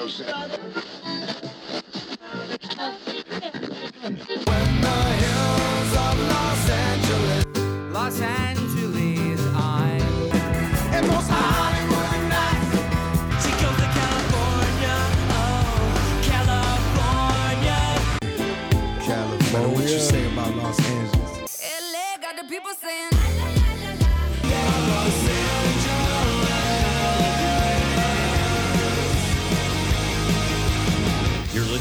[0.00, 0.24] Los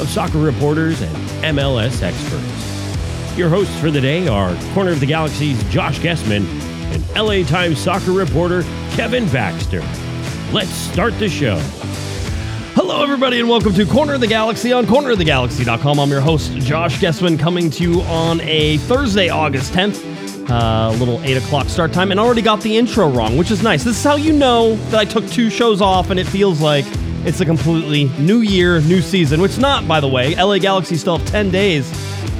[0.00, 1.16] of soccer reporters and
[1.56, 3.36] MLS experts.
[3.36, 6.46] Your hosts for the day are Corner of the Galaxy's Josh Guesman
[6.92, 9.82] and LA Times soccer reporter Kevin Baxter.
[10.52, 11.58] Let's start the show.
[12.74, 15.98] Hello, everybody, and welcome to Corner of the Galaxy on cornerofthegalaxy.com.
[15.98, 20.04] I'm your host, Josh Guesman, coming to you on a Thursday, August 10th.
[20.48, 23.62] Uh, a little 8 o'clock start time, and already got the intro wrong, which is
[23.62, 23.84] nice.
[23.84, 26.86] This is how you know that I took two shows off and it feels like
[27.24, 30.34] it's a completely new year, new season, which not, by the way.
[30.34, 31.88] LA Galaxy still have 10 days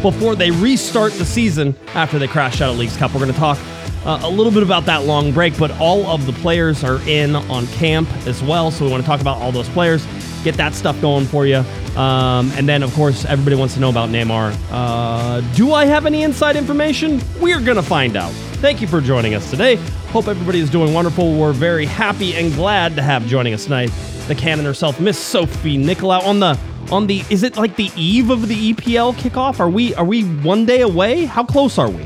[0.02, 3.12] before they restart the season after they crash out of Leagues Cup.
[3.12, 3.58] We're going to talk
[4.04, 7.36] uh, a little bit about that long break, but all of the players are in
[7.36, 8.70] on camp as well.
[8.70, 10.06] So we want to talk about all those players,
[10.44, 11.64] get that stuff going for you.
[11.96, 14.56] Um, and then, of course, everybody wants to know about Neymar.
[14.70, 17.20] Uh, do I have any inside information?
[17.40, 18.32] We're going to find out.
[18.60, 19.76] Thank you for joining us today.
[20.08, 21.38] Hope everybody is doing wonderful.
[21.38, 23.92] We're very happy and glad to have joining us tonight
[24.26, 26.58] the canon herself, Miss Sophie Nicholaou, on the
[26.90, 29.60] on the is it like the eve of the EPL kickoff?
[29.60, 31.24] Are we are we one day away?
[31.24, 32.04] How close are we?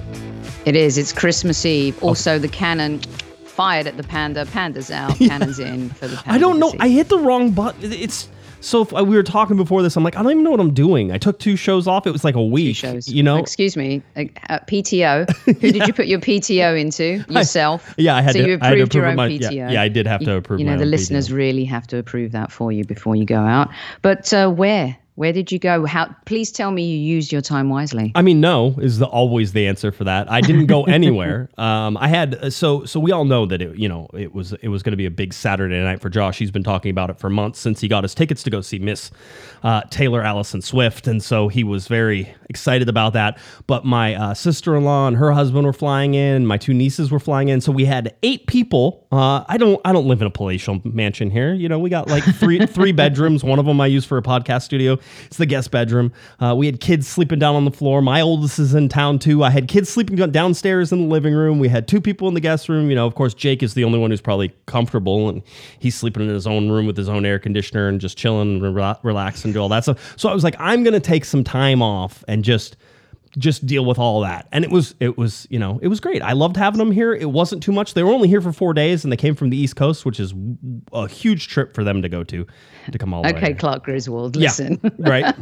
[0.66, 0.98] It is.
[0.98, 1.98] It's Christmas Eve.
[2.02, 2.08] Oh.
[2.08, 3.00] Also, the cannon
[3.44, 4.44] fired at the panda.
[4.44, 5.16] Panda's out.
[5.18, 6.32] Cannon's in for the panda.
[6.32, 6.74] I don't know.
[6.78, 7.92] I hit the wrong button.
[7.92, 8.28] It's
[8.62, 9.96] so if, uh, we were talking before this.
[9.96, 11.12] I'm like, I don't even know what I'm doing.
[11.12, 12.06] I took two shows off.
[12.06, 12.68] It was like a week.
[12.76, 13.08] Two shows.
[13.08, 13.36] You know?
[13.36, 14.02] Excuse me.
[14.16, 15.28] Uh, uh, PTO.
[15.44, 17.24] Who did you put your PTO into?
[17.28, 17.94] Yourself.
[17.98, 19.72] yeah, I had so to- you I had to approved your approve own my- PTO.
[19.72, 21.34] yeah, I did have to You- approve You my know, the own listeners PTO.
[21.34, 23.68] really have to approve that for you before you go out.
[24.00, 24.96] But uh, where?
[25.14, 25.84] Where did you go?
[25.84, 26.14] How?
[26.24, 28.12] Please tell me you used your time wisely.
[28.14, 30.30] I mean, no is the, always the answer for that.
[30.30, 31.50] I didn't go anywhere.
[31.58, 34.54] um, I had uh, so so we all know that it you know it was
[34.54, 36.38] it was going to be a big Saturday night for Josh.
[36.38, 38.78] He's been talking about it for months since he got his tickets to go see
[38.78, 39.10] Miss
[39.62, 43.38] uh, Taylor Allison Swift, and so he was very excited about that.
[43.66, 46.46] But my uh, sister in law and her husband were flying in.
[46.46, 49.06] My two nieces were flying in, so we had eight people.
[49.12, 51.52] Uh, I don't I don't live in a palatial mansion here.
[51.52, 53.44] You know, we got like three three bedrooms.
[53.44, 54.98] One of them I use for a podcast studio.
[55.26, 56.12] It's the guest bedroom.
[56.40, 58.02] Uh, we had kids sleeping down on the floor.
[58.02, 59.42] My oldest is in town too.
[59.42, 61.58] I had kids sleeping downstairs in the living room.
[61.58, 62.88] We had two people in the guest room.
[62.88, 65.42] You know, of course, Jake is the only one who's probably comfortable, and
[65.78, 68.74] he's sleeping in his own room with his own air conditioner and just chilling, and
[68.74, 70.14] rela- relax, and do all that stuff.
[70.18, 72.76] So I was like, I'm gonna take some time off and just
[73.38, 74.46] just deal with all that.
[74.52, 76.22] And it was it was, you know, it was great.
[76.22, 77.14] I loved having them here.
[77.14, 77.94] It wasn't too much.
[77.94, 80.20] They were only here for 4 days and they came from the East Coast, which
[80.20, 80.34] is
[80.92, 82.46] a huge trip for them to go to
[82.90, 83.38] to come all the way.
[83.38, 84.36] Okay, Clark Griswold.
[84.36, 84.48] Yeah.
[84.48, 84.80] Listen.
[84.98, 85.34] right.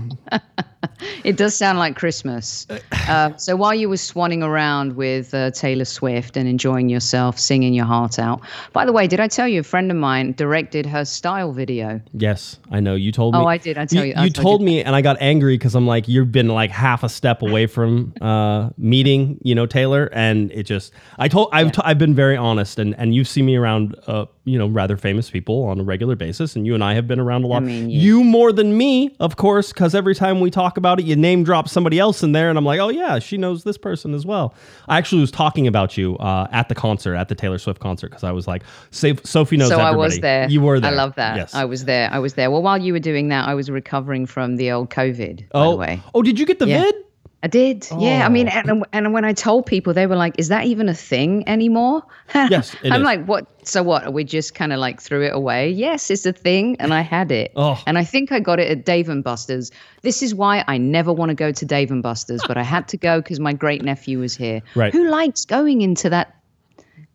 [1.25, 2.67] It does sound like Christmas.
[3.09, 7.75] Uh, so while you were swanning around with uh, Taylor Swift and enjoying yourself, singing
[7.75, 8.41] your heart out.
[8.73, 12.01] By the way, did I tell you a friend of mine directed her style video?
[12.15, 12.95] Yes, I know.
[12.95, 13.41] You told me.
[13.41, 13.77] Oh, I did.
[13.77, 14.67] I tell you- I You told told you.
[14.67, 17.67] me, and I got angry because I'm like, you've been like half a step away
[17.67, 20.93] from uh, meeting, you know, Taylor, and it just.
[21.19, 21.51] I told.
[21.53, 24.67] I've t- I've been very honest, and and you see me around, uh, you know,
[24.67, 27.47] rather famous people on a regular basis, and you and I have been around a
[27.47, 27.62] lot.
[27.62, 31.05] mean, you, you- more than me, of course, because every time we talk about it,
[31.05, 33.77] you name drop somebody else in there, and I'm like, oh yeah, she knows this
[33.77, 34.55] person as well.
[34.89, 38.09] I actually was talking about you uh, at the concert, at the Taylor Swift concert,
[38.09, 39.95] because I was like, Sophie knows so everybody.
[39.95, 40.49] I was there.
[40.49, 40.91] You were there.
[40.91, 41.37] I love that.
[41.37, 41.55] Yes.
[41.55, 42.09] I was there.
[42.11, 42.50] I was there.
[42.50, 45.50] Well, while you were doing that, I was recovering from the old COVID.
[45.50, 46.85] By oh, the way, oh, did you get the Yeah.
[46.85, 46.94] vid?
[47.42, 47.88] I did.
[47.98, 48.26] Yeah.
[48.26, 48.52] I mean, Oh.
[48.52, 52.02] and, and when I told people, they were like, "Is that even a thing anymore?"
[52.34, 53.04] Yes, it I'm is.
[53.04, 53.46] like, "What?
[53.66, 54.12] So what?
[54.12, 57.32] We just kind of like threw it away?" Yes, it's a thing, and I had
[57.32, 57.52] it.
[57.56, 57.82] Oh.
[57.87, 59.70] And I think I got it at Dave and Buster's.
[60.02, 62.88] This is why I never want to go to Dave and Buster's, but I had
[62.88, 64.60] to go because my great nephew was here.
[64.75, 64.92] Right.
[64.92, 66.34] Who likes going into that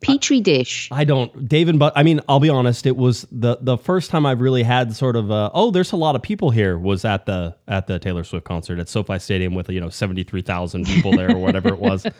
[0.02, 0.88] Petri dish.
[0.92, 2.86] I don't, David, but I mean, I'll be honest.
[2.86, 5.96] It was the the first time I've really had sort of a, oh, there's a
[5.96, 6.78] lot of people here.
[6.78, 10.22] Was at the at the Taylor Swift concert at SoFi Stadium with you know seventy
[10.22, 12.06] three thousand people there or whatever it was.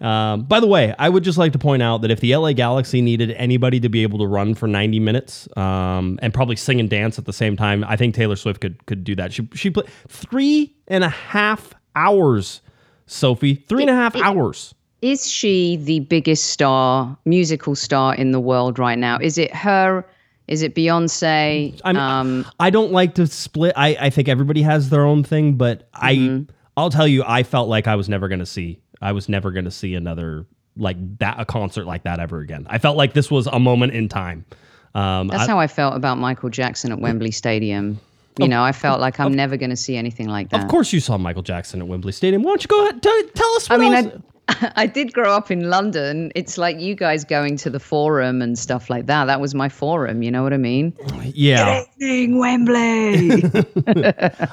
[0.00, 2.54] Um, by the way, I would just like to point out that if the LA
[2.54, 6.80] Galaxy needed anybody to be able to run for ninety minutes um, and probably sing
[6.80, 9.32] and dance at the same time, I think Taylor Swift could could do that.
[9.32, 12.62] She she played three and a half hours.
[13.06, 14.74] Sophie, three and a half hours.
[15.02, 19.18] Is she the biggest star, musical star in the world right now?
[19.20, 20.06] Is it her?
[20.48, 21.80] Is it Beyonce?
[21.84, 23.72] I mean, um, I don't like to split.
[23.76, 26.44] I, I think everybody has their own thing, but I
[26.76, 28.80] I'll tell you, I felt like I was never going to see.
[29.00, 30.46] I was never going to see another
[30.76, 32.66] like that a concert like that ever again.
[32.70, 34.44] I felt like this was a moment in time.
[34.94, 37.98] Um, that's I- how I felt about Michael Jackson at Wembley Stadium.
[38.38, 40.62] You know, I felt like I'm never going to see anything like that.
[40.62, 42.42] of course, you saw Michael Jackson at Wembley Stadium.
[42.42, 43.70] Why don't you go ahead tell, tell us?
[43.70, 43.94] I What mean?
[43.94, 44.12] I,
[44.76, 46.32] I did grow up in London.
[46.34, 49.26] It's like you guys going to the forum and stuff like that.
[49.26, 50.22] That was my forum.
[50.22, 50.96] You know what I mean?
[51.34, 53.42] yeah, Evening Wembley.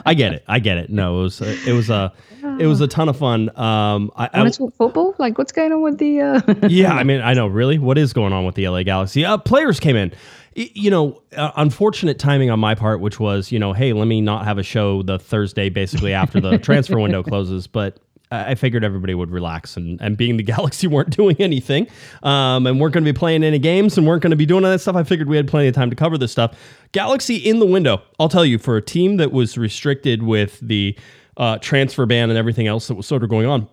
[0.05, 0.43] I get it.
[0.47, 0.89] I get it.
[0.89, 2.13] No, it was a, it was a
[2.59, 3.49] it was a ton of fun.
[3.57, 5.15] Um, I, I Want to talk football?
[5.17, 6.21] Like, what's going on with the?
[6.21, 6.41] Uh...
[6.67, 7.47] yeah, I mean, I know.
[7.47, 9.25] Really, what is going on with the LA Galaxy?
[9.25, 10.13] Uh, players came in.
[10.55, 14.19] You know, uh, unfortunate timing on my part, which was, you know, hey, let me
[14.19, 17.67] not have a show the Thursday basically after the transfer window closes.
[17.67, 17.99] But
[18.31, 21.87] I figured everybody would relax, and, and being the Galaxy weren't doing anything,
[22.21, 24.63] um, and weren't going to be playing any games, and weren't going to be doing
[24.63, 24.95] all that stuff.
[24.95, 26.55] I figured we had plenty of time to cover this stuff.
[26.91, 28.01] Galaxy in the window.
[28.19, 30.97] I'll tell you, for a team that was restricted with the
[31.37, 33.67] uh, transfer ban and everything else that was sort of going on,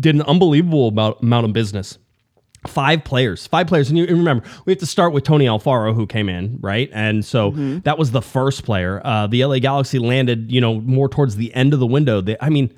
[0.00, 1.98] did an unbelievable amount, amount of business
[2.66, 3.88] five players, five players.
[3.88, 6.88] And you and remember, we have to start with Tony Alfaro, who came in, right?
[6.92, 7.50] And so
[7.84, 9.00] that was the first player.
[9.04, 12.20] Uh, the LA Galaxy landed, you know, more towards the end of the window.
[12.20, 12.72] They, I mean,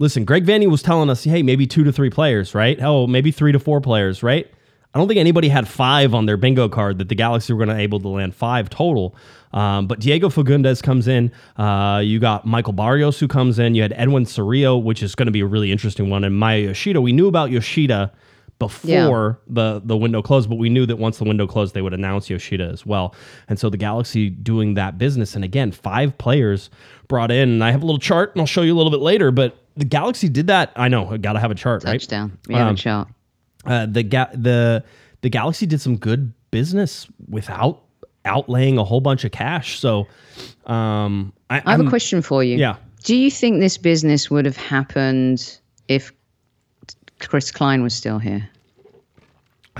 [0.00, 2.76] listen, Greg Vanney was telling us, hey, maybe two to three players, right?
[2.82, 4.50] Oh, maybe three to four players, right?
[4.92, 7.76] I don't think anybody had five on their bingo card that the Galaxy were going
[7.76, 9.14] to able to land five total.
[9.52, 11.30] Um, but Diego Fagundez comes in.
[11.56, 13.76] Uh, you got Michael Barrios who comes in.
[13.76, 16.24] You had Edwin Cerrillo, which is going to be a really interesting one.
[16.24, 18.12] And Maya Yoshida, we knew about Yoshida
[18.58, 21.94] before the the window closed, but we knew that once the window closed, they would
[21.94, 23.14] announce Yoshida as well.
[23.48, 26.68] And so the Galaxy doing that business, and again, five players
[27.08, 27.48] brought in.
[27.48, 29.30] And I have a little chart, and I'll show you a little bit later.
[29.30, 30.72] But the Galaxy did that.
[30.76, 31.92] I know, got to have a chart, right?
[31.92, 32.38] Touchdown.
[32.48, 33.08] We have Um, a chart.
[33.64, 34.84] Uh, the ga- the
[35.22, 37.82] the Galaxy did some good business without
[38.24, 39.78] outlaying a whole bunch of cash.
[39.78, 40.06] So,
[40.66, 42.56] um, I, I have I'm- a question for you.
[42.58, 42.76] Yeah.
[43.04, 45.58] Do you think this business would have happened
[45.88, 46.12] if
[47.18, 48.46] Chris Klein was still here?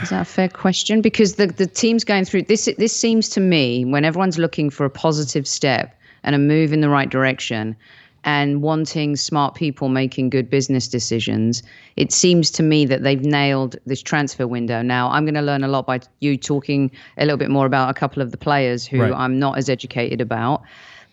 [0.03, 1.03] Is that a fair question?
[1.03, 2.67] Because the, the team's going through this.
[2.79, 6.81] This seems to me when everyone's looking for a positive step and a move in
[6.81, 7.77] the right direction,
[8.25, 11.63] and wanting smart people making good business decisions.
[11.97, 14.83] It seems to me that they've nailed this transfer window.
[14.83, 17.91] Now, I'm going to learn a lot by you talking a little bit more about
[17.91, 19.13] a couple of the players who Right.
[19.13, 20.63] I'm not as educated about.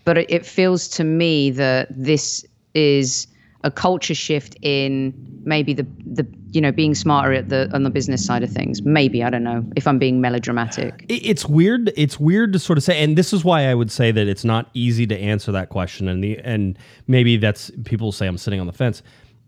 [0.03, 3.27] But it, it feels to me that this is
[3.63, 5.13] a culture shift in
[5.43, 8.81] maybe the the you know being smarter at the on the business side of things.
[8.83, 11.05] Maybe I don't know if I'm being melodramatic.
[11.09, 11.91] it's weird.
[11.95, 14.43] It's weird to sort of say, and this is why I would say that it's
[14.43, 16.07] not easy to answer that question.
[16.07, 16.77] And the and
[17.07, 19.01] maybe that's people say I'm sitting on the fence.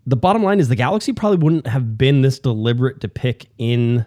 [0.06, 4.06] The bottom line is the Galaxy probably wouldn't have been this deliberate to pick in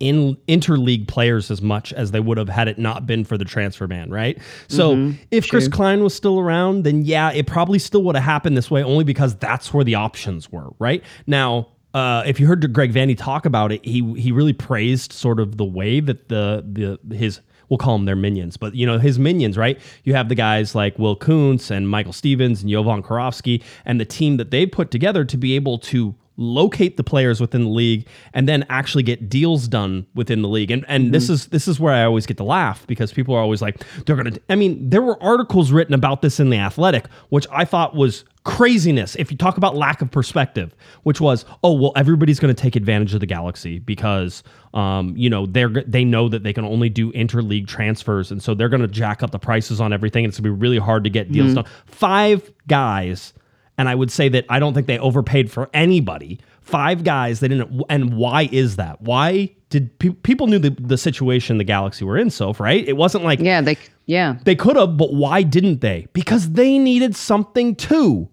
[0.00, 3.44] in interleague players as much as they would have had it not been for the
[3.44, 4.38] transfer ban, right?
[4.68, 8.56] So if Chris Klein was still around, then yeah, it probably still would have happened
[8.56, 11.04] this way only because that's where the options were, right?
[11.26, 15.40] Now, uh, if you heard Greg Vanney talk about it, he he really praised sort
[15.40, 18.98] of the way that the the his we'll call them their minions, but you know
[18.98, 19.78] his minions, right?
[20.04, 24.04] You have the guys like Will Kuntz and Michael Stevens and Jovan Kirovski and the
[24.04, 28.06] team that they put together to be able to locate the players within the league
[28.32, 30.70] and then actually get deals done within the league.
[30.70, 33.40] And and this is this is where I always get to laugh because people are
[33.40, 36.58] always like they're going to I mean there were articles written about this in the
[36.58, 41.44] Athletic which I thought was craziness if you talk about lack of perspective which was
[41.62, 44.42] oh well everybody's going to take advantage of the galaxy because
[44.72, 48.54] um, you know they're they know that they can only do interleague transfers and so
[48.54, 50.78] they're going to jack up the prices on everything and it's going to be really
[50.78, 51.66] hard to get deals done.
[51.84, 53.34] Five guys
[53.80, 56.38] and I would say that I don't think they overpaid for anybody.
[56.60, 57.82] Five guys they didn't.
[57.88, 59.00] And why is that?
[59.00, 62.28] Why did pe- people knew the, the situation the Galaxy were in?
[62.30, 64.36] So right, it wasn't like Yeah, they yeah.
[64.44, 66.06] they could have, but why didn't they?
[66.12, 68.28] Because they needed something too.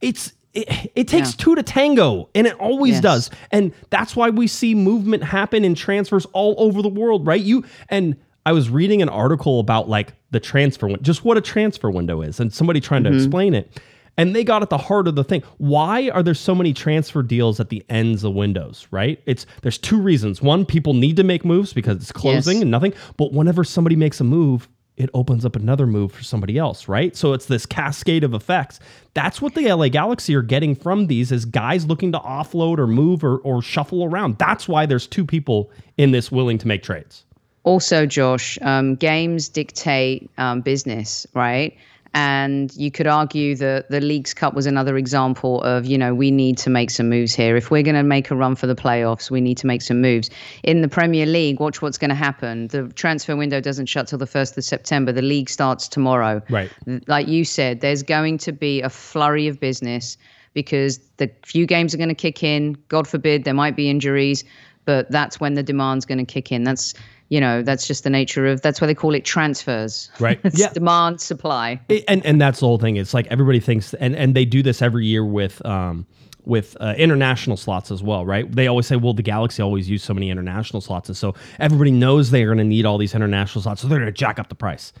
[0.00, 1.44] It's it, it takes Yeah.
[1.44, 3.02] two to tango, and it always Yes.
[3.02, 3.30] does.
[3.52, 7.40] And that's why we see movement happen in transfers all over the world, right?
[7.40, 11.90] You and I was reading an article about like the transfer just what a transfer
[11.90, 13.12] window is, and somebody trying Mm-hmm.
[13.18, 13.80] to explain it.
[14.20, 15.42] And they got at the heart of the thing.
[15.58, 19.20] Why are there so many transfer deals at the ends of windows, right?
[19.26, 20.42] It's there's two reasons.
[20.42, 22.62] One, people need to make moves because it's closing Yes.
[22.62, 22.92] and nothing.
[23.16, 27.16] But whenever somebody makes a move, it opens up another move for somebody else, right?
[27.16, 28.80] So it's this cascade of effects.
[29.14, 32.86] That's what the LA Galaxy are getting from these is guys looking to offload or
[32.86, 34.36] move or, or shuffle around.
[34.38, 37.24] That's why there's two people in this willing to make trades.
[37.62, 41.76] also josh um, games dictate um, business right
[42.12, 46.30] and you could argue that the Leagues Cup was another example of you know we
[46.30, 47.56] need to make some moves here.
[47.56, 50.00] If we're going to make a run for the playoffs we need to make some
[50.00, 50.28] moves.
[50.64, 52.68] In the premier league watch what's going to happen.
[52.68, 55.12] The transfer window doesn't shut till the 1st of september.
[55.12, 56.42] The league starts tomorrow.
[56.50, 56.70] Right.
[57.06, 60.16] like you said there's going to be a flurry of business
[60.52, 62.76] because the few games are going to kick in.
[62.88, 64.44] God forbid there might be injuries
[64.84, 66.64] but that's when the demand's going to kick in.
[66.64, 66.94] That's
[67.30, 70.38] you know that's just the nature of that's why they call it transfers Right.
[70.44, 70.72] it's Yeah.
[70.72, 72.96] demand supply It- and and that's the whole thing.
[72.96, 76.06] It's like everybody thinks, and and they do this every year with um
[76.46, 78.50] with uh, international slots as well, right?
[78.50, 81.90] They always say, well, the Galaxy always use so many international slots, and so everybody
[81.90, 84.48] knows they're going to need all these international slots, so they're going to jack up
[84.48, 84.92] the price.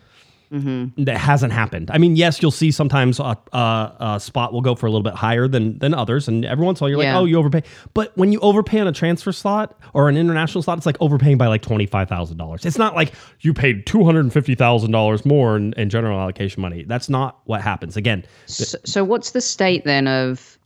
[0.52, 1.04] Mm-hmm.
[1.04, 1.90] That hasn't happened.
[1.92, 5.04] I mean, yes, you'll see sometimes a, a, a spot will go for a little
[5.04, 7.14] bit higher than than others, and every once in a while you're Yeah.
[7.14, 7.62] like, oh, you overpay.
[7.94, 11.38] But when you overpay on a transfer slot or an international slot, it's like overpaying
[11.38, 12.66] by like twenty five thousand dollars.
[12.66, 16.18] It's not like you paid two hundred and fifty thousand dollars more in, in general
[16.18, 16.84] allocation money.
[16.84, 17.96] That's not what happens.
[17.96, 20.58] Again, so, so what's the state then of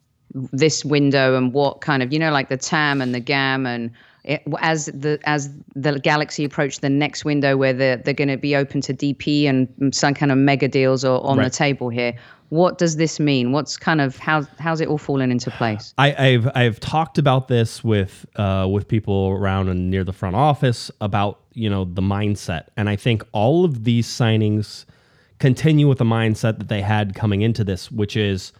[0.52, 3.90] this window and what kind of you know like the tam and the gam and
[4.24, 8.36] it, as the as the galaxy approach the next window where they're, they're going to
[8.38, 11.44] be open to dp and some kind of mega deals are on Right.
[11.44, 12.14] the table here
[12.48, 16.14] what does this mean what's kind of how how's it all falling into place I,
[16.26, 20.90] I've I've talked about this with uh, with people around and near the front office
[21.00, 24.84] about you know the mindset, and I think all of these signings
[25.38, 28.52] continue with the mindset that they had coming into this, which is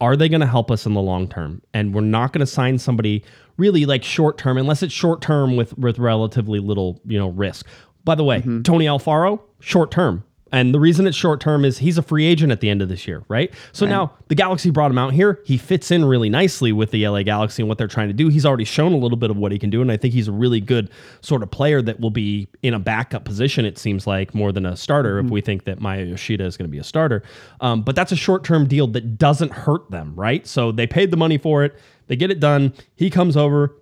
[0.00, 1.60] are they going to help us in the long term?
[1.74, 3.22] And we're not going to sign somebody
[3.60, 7.66] really like short term unless it's short term with with relatively little you know risk.
[8.04, 8.62] By the way, mm-hmm.
[8.62, 10.24] Tony Alfaro, short term.
[10.52, 12.88] And the reason it's short term is he's a free agent at the end of
[12.88, 13.52] this year, right?
[13.72, 15.40] So now the Galaxy brought him out here.
[15.44, 18.28] He fits in really nicely with the LA Galaxy and what they're trying to do.
[18.28, 19.80] He's already shown a little bit of what he can do.
[19.80, 20.90] And I think he's a really good
[21.20, 24.66] sort of player that will be in a backup position, it seems like, more than
[24.66, 27.22] a starter if we think that Maya Yoshida is going to be a starter.
[27.60, 30.46] Um, but that's a short term deal that doesn't hurt them, right?
[30.46, 31.78] So they paid the money for it,
[32.08, 32.72] they get it done.
[32.96, 33.76] He comes over,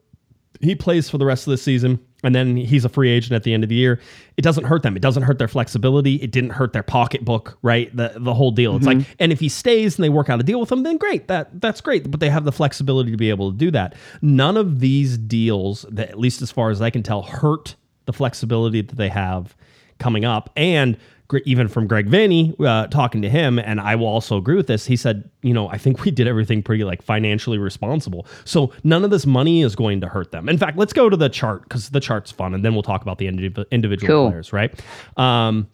[0.61, 3.45] he plays for the rest of the season and then he's a free agent at
[3.45, 4.00] the end of the year.
[4.37, 4.97] It doesn't hurt them.
[4.97, 6.17] It doesn't hurt their flexibility.
[6.17, 7.95] It didn't hurt their pocketbook right?
[7.97, 8.77] The the whole deal.
[8.77, 9.12] It's like mm-hmm.
[9.19, 11.29] and if he stays and they work out a deal with him then great.
[11.29, 12.11] That that's great.
[12.11, 13.95] But they have the flexibility to be able to do that.
[14.21, 18.12] None of these deals that at least as far as i can tell hurt the
[18.12, 19.55] flexibility that they have
[19.99, 20.50] coming up.
[20.57, 20.97] And
[21.44, 24.87] even from Greg Vanney uh, talking to him, and I will also agree with this.
[24.87, 28.26] He said, you know, I think we did everything pretty like financially responsible.
[28.44, 30.49] So none of this money is going to hurt them.
[30.49, 33.02] In fact, let's go to the chart because the chart's fun, and then we'll talk
[33.02, 34.30] about the indiv- individual Cool.
[34.30, 34.73] players, right?
[35.16, 35.68] Um,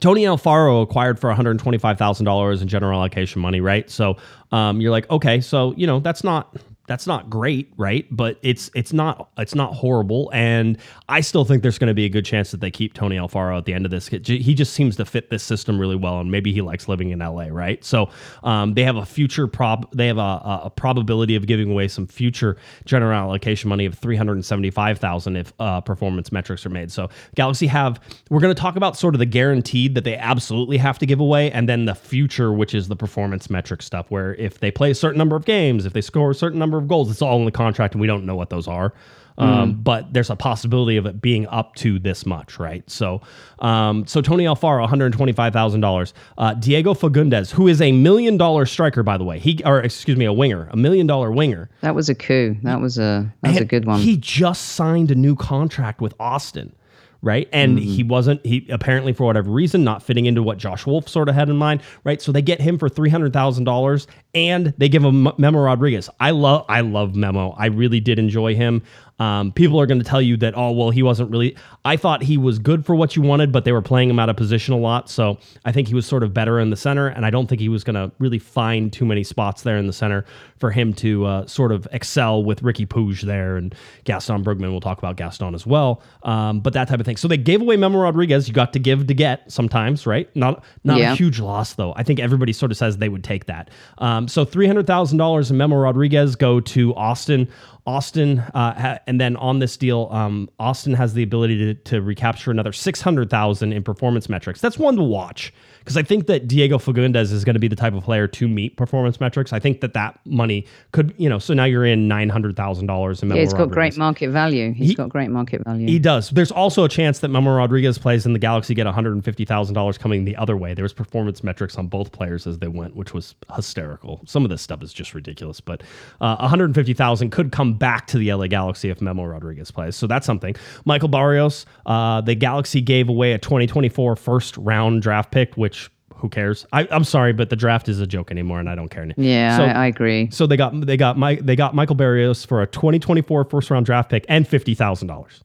[0.00, 3.88] Tony Alfaro acquired for $125,000 in general allocation money, right?
[3.88, 4.16] So
[4.52, 6.54] um, you're like, okay, so you know that's not
[6.88, 8.06] that's not great, right?
[8.10, 10.78] But it's it's not it's not horrible, and
[11.08, 13.58] I still think there's going to be a good chance that they keep Tony Alfaro
[13.58, 14.08] at the end of this.
[14.08, 17.18] He just seems to fit this system really well, and maybe he likes living in
[17.18, 17.84] LA, right?
[17.84, 18.08] So
[18.42, 22.06] um, they have a future prob they have a, a, probability of giving away some
[22.06, 26.70] future general allocation money of three hundred seventy five thousand if uh, performance metrics are
[26.70, 26.90] made.
[26.90, 30.78] So Galaxy have we're going to talk about sort of the guaranteed that they absolutely
[30.78, 34.34] have to give away, and then the future, which is the performance metric stuff, where
[34.36, 36.88] if they play a certain number of games, if they score a certain number of
[36.88, 38.92] goals, it's all in the contract, and we don't know what those are.
[39.36, 42.82] Um, but there's a possibility of it being up to this much, right?
[42.90, 43.20] So,
[43.60, 46.12] um, so Tony Alfaro, one hundred twenty-five thousand dollars.
[46.36, 50.16] Uh, Diego Fagundez, who is a million dollar striker, by the way, he or excuse
[50.16, 51.70] me, a winger, a million dollar winger.
[51.82, 55.12] that was a coup that was a that was a good one He just signed
[55.12, 56.72] a new contract with Austin,
[57.22, 57.48] right?
[57.52, 57.88] And mm-hmm.
[57.88, 61.34] he wasn't he apparently for whatever reason not fitting into what Josh Wolff sort of
[61.34, 62.20] had in mind, right?
[62.20, 66.08] So they get him for three hundred thousand dollars, and they give him Memo Rodriguez.
[66.20, 67.50] I love I love Memo.
[67.58, 68.82] I really did enjoy him.
[69.18, 71.56] Um, people are going to tell you that oh well he wasn't really.
[71.84, 74.28] I thought he was good for what you wanted, but they were playing him out
[74.28, 75.08] of position a lot.
[75.10, 77.60] So I think he was sort of better in the center, and I don't think
[77.60, 80.24] he was going to really find too many spots there in the center
[80.58, 84.70] for him to uh, sort of excel with Ricky Puig there and Gaston Brugman.
[84.70, 87.16] We'll talk about Gaston as well, um, but that type of thing.
[87.16, 88.46] So they gave away Memo Rodriguez.
[88.48, 90.34] You got to give to get sometimes, right?
[90.36, 91.12] Not not Yeah.
[91.12, 91.92] a huge loss though.
[91.96, 93.70] I think everybody sort of says they would take that.
[93.98, 97.48] Um, so three hundred thousand dollars in Memo Rodriguez go to Austin
[97.88, 102.02] Austin, uh, ha- and then on this deal, um, Austin has the ability to, to
[102.02, 104.60] recapture another six hundred thousand in performance metrics.
[104.60, 105.54] That's one to watch
[105.88, 108.46] because I think that Diego Fagundez is going to be the type of player to
[108.46, 109.54] meet performance metrics.
[109.54, 112.88] I think that that money could, you know, so now you're in nine hundred thousand
[112.88, 113.30] dollars in.
[113.30, 114.74] Yeah, Memo it's got great market value.
[114.74, 115.86] He's He- got great market value.
[115.86, 116.28] He does.
[116.28, 120.36] There's also a chance that Memo Rodriguez plays and the Galaxy get $150,000 coming the
[120.36, 120.74] other way.
[120.74, 124.20] There was performance metrics on both players as they went, which was hysterical.
[124.26, 125.82] Some of this stuff is just ridiculous, but
[126.20, 129.96] uh, 150,000 could come back to the LA Galaxy if Memo Rodriguez plays.
[129.96, 130.54] So that's something.
[130.84, 135.77] Michael Barrios, uh, the Galaxy gave away a 2024 first round draft pick, which
[136.18, 136.66] who cares?
[136.72, 139.02] I, I'm sorry, but the draft is a joke anymore, and I don't care.
[139.04, 140.28] any- yeah, So- I, I agree.
[140.30, 143.86] so they got they got Mike they got Michael Barrios for a 2024 first round
[143.86, 145.42] draft pick and fifty thousand dollars.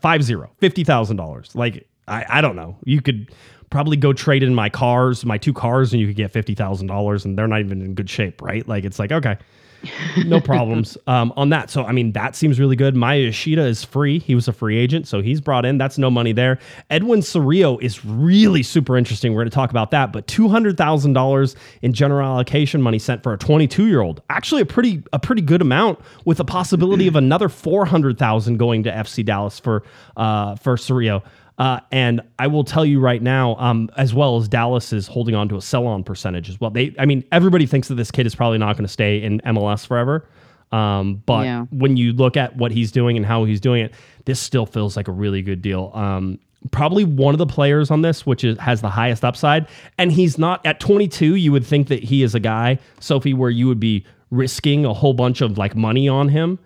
[0.00, 0.50] Five zero?
[0.58, 1.54] Fifty thousand dollars.
[1.54, 2.76] Like I, I don't know.
[2.84, 3.30] You could
[3.70, 6.86] probably go trade in my cars, my two cars, and you could get fifty thousand
[6.86, 8.66] dollars, and they're not even in good shape, right?
[8.66, 9.36] Like it's like okay.
[10.24, 11.70] No problems um, on that.
[11.70, 12.94] So, I mean, that seems really good.
[12.96, 14.18] Maya Yoshida is free.
[14.18, 15.78] He was a free agent, so he's brought in.
[15.78, 16.58] That's no money there.
[16.90, 19.32] Edwin Cerrillo is really super interesting.
[19.32, 20.12] We're going to talk about that.
[20.12, 24.22] But two hundred thousand dollars in general allocation money sent for a twenty-two-year-old.
[24.30, 28.56] Actually, a pretty a pretty good amount, with a possibility of another four hundred thousand
[28.56, 29.82] going to FC Dallas for
[30.16, 31.22] uh, for Cerrillo.
[31.58, 35.34] Uh, and I will tell you right now, um, as well as Dallas is holding
[35.34, 36.70] on to a sell-on percentage as well.
[36.70, 39.40] They, I mean, everybody thinks that this kid is probably not going to stay in
[39.40, 40.24] MLS forever.
[40.70, 41.64] Um, but Yeah.
[41.70, 44.96] when you look at what he's doing and how he's doing it, this still feels
[44.96, 45.90] like a really good deal.
[45.94, 46.38] Um,
[46.70, 50.38] probably one of the players on this, which is, has the highest upside, and he's
[50.38, 51.34] not at 22.
[51.36, 54.92] You would think that he is a guy, Sophie, where you would be risking a
[54.92, 56.58] whole bunch of like money on him.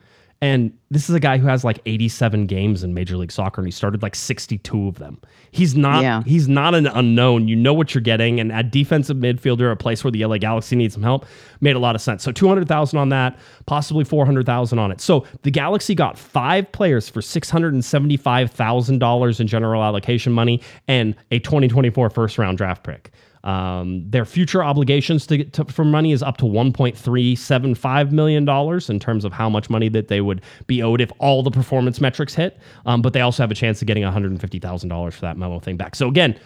[0.43, 3.69] And this is a guy who has like 87 games in Major League Soccer, and
[3.69, 5.21] he started like 62 of them.
[5.53, 6.03] He's not.
[6.03, 6.25] Yeah.
[6.27, 7.47] He's not an unknown.
[7.47, 10.75] You know what you're getting, and a defensive midfielder, a place where the LA Galaxy
[10.75, 11.27] needs some help,
[11.61, 12.25] made a lot of sense.
[12.25, 15.01] So 200,000 on that, possibly 400,000 on it.
[15.01, 21.39] So the Galaxy got five players for 675,000 dollars in general allocation money and a
[21.39, 23.13] 2024 first round draft pick.
[23.45, 29.01] Um, their future obligations to, to for money is up to 1.375 million dollars in
[29.01, 32.35] terms of how much money that they would be owed if all the performance metrics
[32.35, 32.59] hit.
[32.87, 35.59] Um, but they also have a chance of getting 150 thousand dollars for that memo
[35.59, 35.97] thing back.
[35.97, 36.39] So again,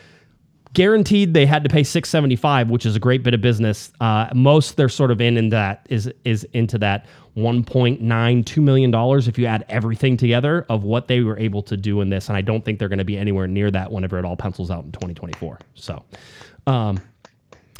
[0.76, 4.76] guaranteed they had to pay 675 which is a great bit of business uh, most
[4.76, 9.46] they're sort of in in that is is into that 1.92 million dollars if you
[9.46, 12.62] add everything together of what they were able to do in this and i don't
[12.62, 15.58] think they're going to be anywhere near that whenever it all pencils out in 2024
[15.74, 16.04] so
[16.66, 17.00] um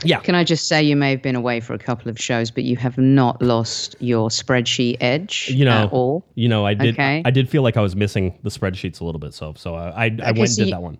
[0.04, 2.50] yeah Can I just say you may have been away for a couple of shows,
[2.50, 6.24] but you have not lost your spreadsheet edge you know at all.
[6.34, 7.22] you know i did Okay.
[7.24, 9.88] i did feel like i was missing the spreadsheets a little bit so so i
[9.88, 10.98] i, I went and did you- that one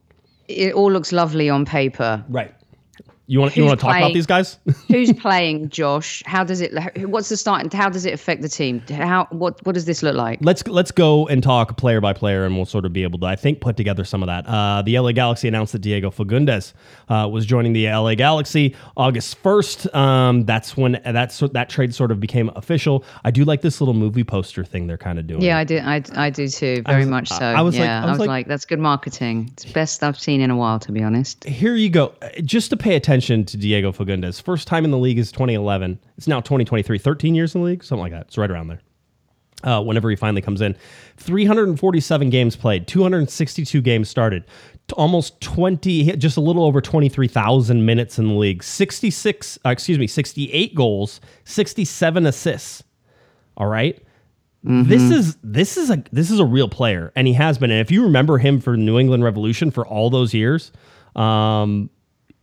[0.49, 2.25] It all looks lovely on paper.
[2.29, 2.55] right
[3.29, 4.59] you want you want to talk about these guys
[4.89, 6.23] Who's playing, Josh?
[6.27, 6.73] How does it?
[7.09, 7.71] What's the starting?
[7.71, 8.81] How does it affect the team?
[8.89, 10.39] How what what does this look like?
[10.43, 13.27] let's let's go and talk player by player, and we'll sort of be able to,
[13.27, 14.47] I think, put together some of that.
[14.47, 16.73] Uh, the LA Galaxy announced that Diego Fagundez
[17.09, 19.93] uh, was joining the LA Galaxy August first.
[19.95, 23.05] Um, that's when that sort that trade sort of became official.
[23.25, 25.43] I do like this little movie poster thing they're kind of doing.
[25.43, 25.79] Yeah, I do.
[25.79, 26.83] I, I do too.
[26.87, 27.45] Very was- much so.
[27.45, 29.49] I was like- yeah, I was like- like, that's good marketing.
[29.53, 31.45] It's best I've seen in a while, to be honest.
[31.45, 32.12] here you go.
[32.23, 34.40] Uh, Just to pay attention to Diego Fagundez.
[34.42, 35.98] First time in the league is 2011.
[36.16, 36.98] It's now 2023.
[36.98, 38.26] 13 years in the league, something like that.
[38.26, 38.81] It's right around there.
[39.64, 40.76] Uh, whenever he finally comes in,
[41.16, 44.44] 347 games played, 262 games started,
[44.92, 50.07] almost 20, just a little over 23,000 minutes in the league, 66, uh, excuse me,
[50.07, 52.85] 68 goals, 67 assists.
[53.57, 54.00] all right?
[54.62, 57.70] This is this is a this is a real player, and he has been.
[57.70, 60.72] And if you remember him for New England Revolution for all those years,
[61.14, 61.88] um,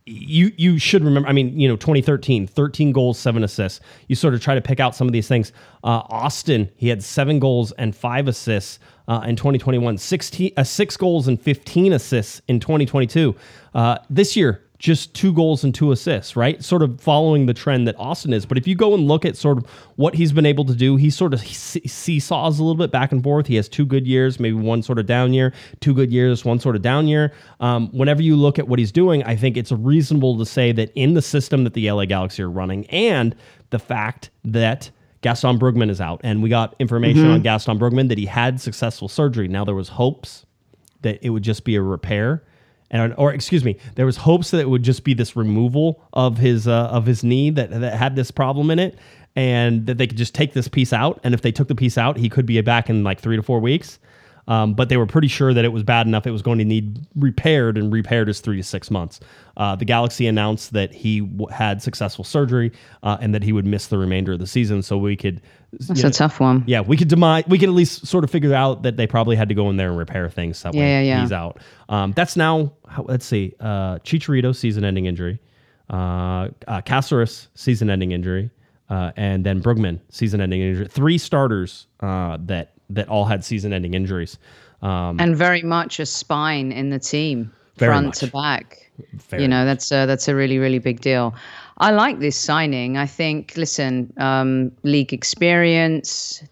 [0.05, 1.29] you you should remember.
[1.29, 3.79] I mean, you know, 2013, 13 goals, seven assists.
[4.07, 5.51] You sort of try to pick out some of these things.
[5.83, 9.97] Uh, Austin, he had seven goals and five assists uh, in 2021.
[9.97, 13.35] 16, uh, six goals and 15 assists in 2022.
[13.73, 16.61] Uh, this year, just two goals and two assists, right?
[16.61, 18.45] Sort of following the trend that Austin is.
[18.45, 19.65] But if you go and look at sort of
[19.95, 23.23] what he's been able to do, he sort of seesaws a little bit back and
[23.23, 23.47] forth.
[23.47, 26.59] He has two good years, maybe one sort of down year, two good years, one
[26.59, 27.31] sort of down year.
[27.61, 30.91] Um, whenever you look at what he's doing, I think it's reasonable to say that
[30.95, 33.37] in the system that the LA Galaxy are running and
[33.69, 34.91] the fact that
[35.21, 39.07] Gaston Brugman is out, and we got information on Gaston Brugman that he had successful
[39.07, 39.47] surgery.
[39.47, 40.45] Now there was hopes
[41.03, 42.43] that it would just be a repair
[42.91, 46.37] and or excuse me there was hopes that it would just be this removal of
[46.37, 48.97] his uh, of his knee that, that had this problem in it
[49.35, 51.19] and that they could just take this piece out.
[51.23, 53.43] And if they took the piece out he could be back in like three to
[53.43, 53.99] four weeks
[54.45, 56.65] Um, but they were pretty sure that it was bad enough it was going to
[56.65, 59.21] need repaired, and repaired is three to six months.
[59.55, 62.71] Uh, the Galaxy announced that he w- had successful surgery
[63.03, 65.39] uh, and that he would miss the remainder of the season, so we could.
[65.71, 66.63] That's you know, a tough one.
[66.67, 67.45] yeah, we could demise.
[67.47, 69.77] We could at least sort of figure out that they probably had to go in
[69.77, 70.61] there and repair things.
[70.63, 71.21] That way Yeah, yeah, yeah.
[71.21, 71.59] he's out.
[71.87, 72.73] Um, that's now.
[73.01, 73.53] Let's see.
[73.61, 75.39] Uh, Chicharito season-ending injury.
[75.89, 78.49] Uh, uh, Caceres season-ending injury,
[78.89, 80.87] uh, and then Brugman season-ending injury.
[80.87, 84.37] Three starters uh, that that all had season-ending injuries.
[84.81, 88.19] Um, and very much a spine in the team, front much.
[88.19, 88.91] to back.
[89.29, 91.33] Very you know, that's a, that's a really really big deal.
[91.77, 92.97] I like this signing.
[92.97, 96.43] I think, listen, um, league experience.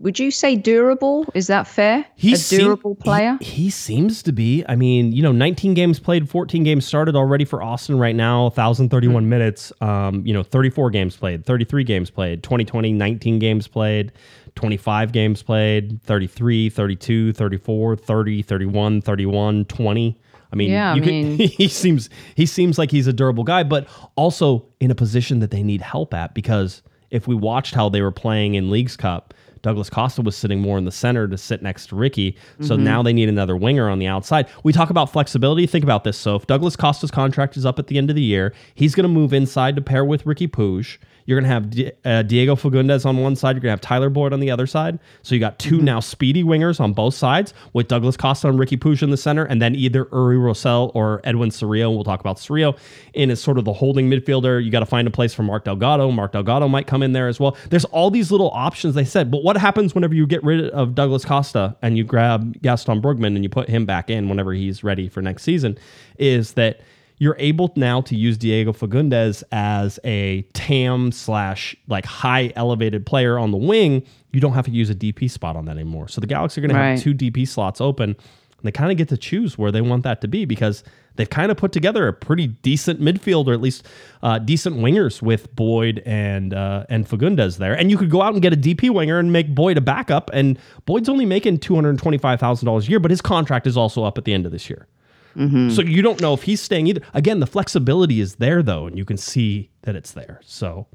[0.00, 1.26] Would you say durable?
[1.34, 2.06] Is that fair?
[2.22, 3.36] a seem- durable player.
[3.40, 4.64] He, he seems to be.
[4.66, 8.44] I mean, you know, 19 games played, 14 games started already for Austin right now,
[8.44, 9.72] 1,031 minutes.
[9.80, 14.12] Um, you know, 34 games played, 33 games played, 2020, 19 games played,
[14.56, 20.20] 25 games played, 33, 32, 34, 30, 31, 31, 20.
[20.52, 23.62] I mean, Yeah, I could- mean- he seems he seems like he's a durable guy,
[23.62, 23.86] but
[24.16, 28.02] also in a position that they need help at because if we watched how they
[28.02, 31.60] were playing in Leagues Cup, Douglas Costa was sitting more in the center to sit
[31.60, 32.36] next to Ricky.
[32.60, 32.84] So Mm-hmm.
[32.84, 34.46] now they need another winger on the outside.
[34.64, 35.66] We talk about flexibility.
[35.66, 36.16] Think about this.
[36.16, 39.04] So if Douglas Costa's contract is up at the end of the year, he's going
[39.04, 40.96] to move inside to pair with Ricky Puig.
[41.30, 43.50] You're going to have Di- uh, Diego Fagundez on one side.
[43.54, 44.98] You're going to have Tyler Boyd on the other side.
[45.22, 48.76] So you got 2 now speedy wingers on both sides with Douglas Costa and Ricky
[48.76, 51.94] Puig in the center, and then either Uri Rosell or Edwin Cerrillo.
[51.94, 52.76] We'll talk about Cerrillo
[53.14, 54.60] in as sort of the holding midfielder.
[54.64, 56.10] You got to find a place for Mark Delgado.
[56.10, 57.56] Mark Delgado might come in there as well.
[57.68, 60.96] There's all these little options they said, but what happens whenever you get rid of
[60.96, 64.82] Douglas Costa and you grab Gaston Brugman and you put him back in whenever he's
[64.82, 65.78] ready for next season?
[66.18, 66.80] Is that
[67.20, 73.38] you're able now to use Diego Fagundez as a TAM slash like high elevated player
[73.38, 74.02] on the wing.
[74.32, 76.08] You don't have to use a DP spot on that anymore.
[76.08, 78.10] So the Galaxy are going to have two DP slots open.
[78.10, 80.82] And they kind of get to choose where they want that to be because
[81.16, 83.86] they've kind of put together a pretty decent midfield or at least
[84.22, 87.74] uh, decent wingers with Boyd and uh, and Fagundez there.
[87.74, 90.30] And you could go out and get a DP winger and make Boyd a backup.
[90.32, 93.66] And Boyd's only making two hundred twenty five thousand dollars a year, but his contract
[93.66, 94.86] is also up at the end of this year.
[95.36, 95.70] Mm-hmm.
[95.70, 97.02] So you don't know if he's staying either.
[97.14, 100.40] Again, the flexibility is there though, and you can see that it's there.
[100.44, 100.86] So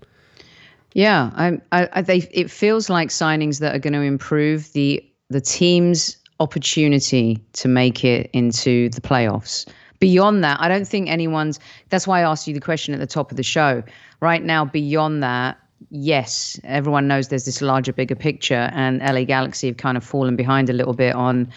[0.94, 5.04] Yeah, I, I, I they, it feels like signings that are going to improve the
[5.30, 9.68] the team's opportunity to make it into the playoffs.
[10.00, 11.60] Beyond that, I don't think anyone's.
[11.90, 13.84] That's why I asked you the question at the top of the show.
[14.20, 15.58] Right now, beyond that,
[15.90, 20.36] yes, everyone knows there's this larger, bigger picture, and LA Galaxy have kind of fallen
[20.36, 21.52] behind a little bit on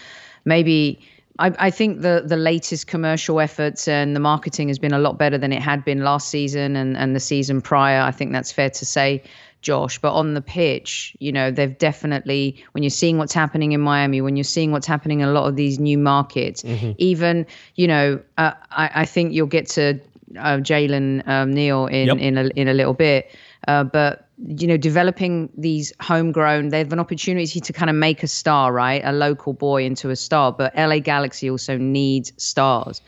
[0.45, 0.99] maybe.
[1.39, 5.17] I, I think the the latest commercial efforts and the marketing has been a lot
[5.17, 8.01] better than it had been last season and, and the season prior.
[8.01, 9.23] I think that's fair to say,
[9.61, 9.99] Josh.
[9.99, 14.21] But on the pitch, you know, they've definitely when you're seeing what's happening in Miami,
[14.21, 16.63] when you're seeing what's happening in a lot of these new markets,
[16.97, 19.99] even you know, uh, I, I think you'll get to
[20.37, 22.17] uh, Jalen um, Neal in Yep.
[22.17, 23.31] in a in a little bit,
[23.69, 28.23] uh, but you know, developing these homegrown, they have an opportunity to kind of make
[28.23, 29.01] a star, right?
[29.05, 30.51] A local boy into a star.
[30.51, 32.99] But LA Galaxy also needs stars.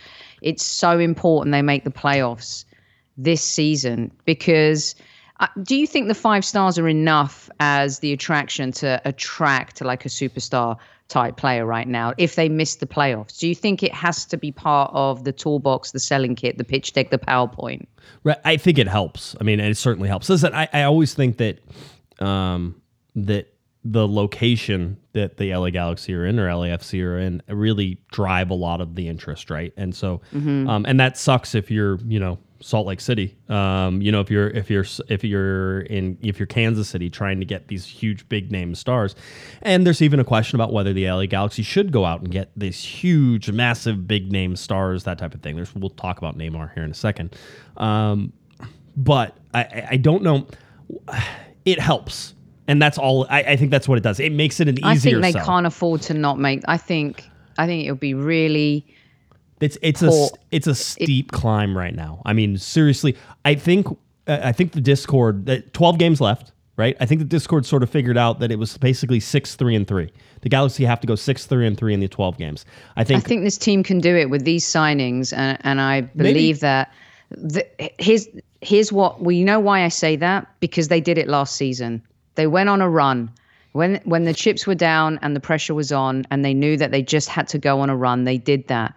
[0.43, 2.65] It's so important they make the playoffs
[3.17, 4.93] this season because
[5.39, 10.05] uh, do you think the five stars are enough as the attraction to attract like
[10.05, 10.77] a superstar
[11.11, 13.37] type player right now if they miss the playoffs?
[13.37, 16.63] Do you think it has to be part of the toolbox, the selling kit, the
[16.63, 17.85] pitch deck, the PowerPoint?
[18.23, 18.37] Right.
[18.45, 19.35] I think it helps.
[19.39, 20.29] I mean, it certainly helps.
[20.29, 21.59] Listen, I, I always think that
[22.19, 22.81] um,
[23.15, 28.49] that the location that the LA Galaxy are in or LAFC are in really drive
[28.49, 29.73] a lot of the interest, right?
[29.75, 33.37] And so, um, and that sucks if you're, you know, Salt Lake City.
[33.49, 37.39] Um, you know, if you're if you're if you're in if you're Kansas City trying
[37.39, 39.15] to get these huge big name stars,
[39.61, 42.51] and there's even a question about whether the LA Galaxy should go out and get
[42.55, 45.55] these huge, massive, big name stars, that type of thing.
[45.55, 47.35] There's we'll talk about Neymar here in a second,
[47.77, 48.33] um,
[48.95, 50.47] but I, I- don't know.
[51.65, 52.33] It helps,
[52.67, 53.27] and that's all.
[53.29, 54.19] I, I think that's what it does.
[54.19, 54.89] It makes it an easier.
[54.89, 55.45] I think they sell.
[55.45, 56.61] can't afford to not make.
[56.67, 57.23] I think
[57.57, 58.85] I think it'll be really.
[59.61, 62.21] It's it's a it's a steep climb right now.
[62.25, 63.87] I mean, seriously, I think
[64.27, 65.45] uh, I think the Discord.
[65.45, 66.97] that Twelve games left, right?
[66.99, 69.87] I think the Discord sort of figured out that it was basically six three and
[69.87, 70.11] three.
[70.41, 72.65] The Galaxy have to go six three and three in the twelve games.
[72.97, 73.43] I think I think.
[73.43, 76.91] this team can do it with these signings, and, and I believe that.
[77.33, 77.65] The,
[77.97, 78.27] here's
[78.61, 82.01] here's what we know why I say that because they did it last season.
[82.35, 83.31] They went on a run
[83.73, 86.91] when when the chips were down and the pressure was on, and they knew that
[86.91, 88.23] they just had to go on a run.
[88.23, 88.93] They did that,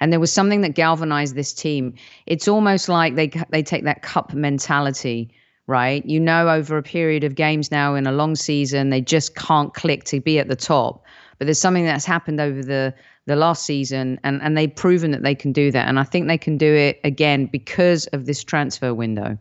[0.00, 1.94] and there was something that galvanized this team.
[2.26, 5.30] It's almost like they they take that cup mentality.
[5.66, 9.34] Right, you know, over a period of games now in a long season, they just
[9.34, 11.04] can't click to be at the top
[11.38, 12.94] But there's something that's happened over the
[13.26, 16.26] the last season, and and they've proven that they can do that, and I think
[16.26, 19.36] they can do it again because of this transfer window.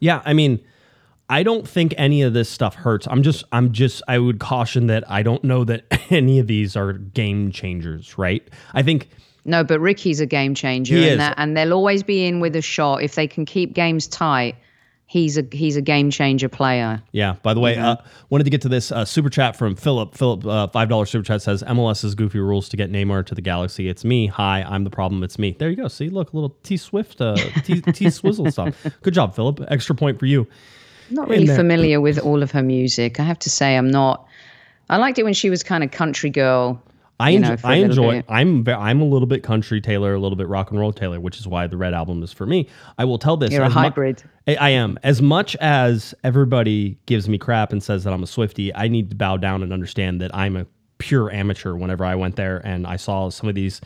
[0.00, 0.60] Yeah, I mean,
[1.28, 3.06] I don't think any of this stuff hurts.
[3.10, 6.74] I'm just, I'm just, I would caution that I don't know that any of these
[6.76, 8.46] are game changers, right?
[8.72, 9.10] I think.
[9.48, 11.18] No, but Ricky's a game changer, He and is.
[11.18, 14.56] that, and they'll always be in with a shot if they can keep games tight.
[15.10, 17.02] He's a he's a game changer player.
[17.12, 17.36] Yeah.
[17.42, 17.96] By the way, uh,
[18.28, 20.14] wanted to get to this uh, super chat from Philip.
[20.14, 23.40] Philip, uh, five dollars super chat says MLS's goofy rules to get Neymar to the
[23.40, 23.88] Galaxy.
[23.88, 24.26] It's me.
[24.26, 25.22] Hi, I'm the problem.
[25.22, 25.56] It's me.
[25.58, 25.88] There you go.
[25.88, 28.86] See, look, a little T Swift, uh, T, T Swizzle stuff.
[29.02, 29.60] Good job, Philip.
[29.68, 30.46] Extra point for you.
[31.08, 31.56] not really there.
[31.56, 33.18] familiar with all of her music.
[33.18, 34.26] I have to say, I'm not.
[34.90, 36.82] I liked it when she was kind of country girl.
[37.20, 37.48] I enjoy.
[37.48, 38.12] know, I enjoy.
[38.16, 38.24] bit.
[38.28, 38.68] I'm.
[38.68, 41.48] I'm a little bit country Taylor, a little bit rock and roll Taylor, which is
[41.48, 42.68] why the Red album is for me.
[42.96, 43.50] I will tell this.
[43.50, 44.22] You're a as mu- hybrid.
[44.46, 44.98] I, I am.
[45.02, 49.10] As much as everybody gives me crap and says that I'm a Swifty, I need
[49.10, 50.66] to bow down and understand that I'm a
[50.98, 51.74] pure amateur.
[51.74, 53.80] Whenever I went there and I saw some of these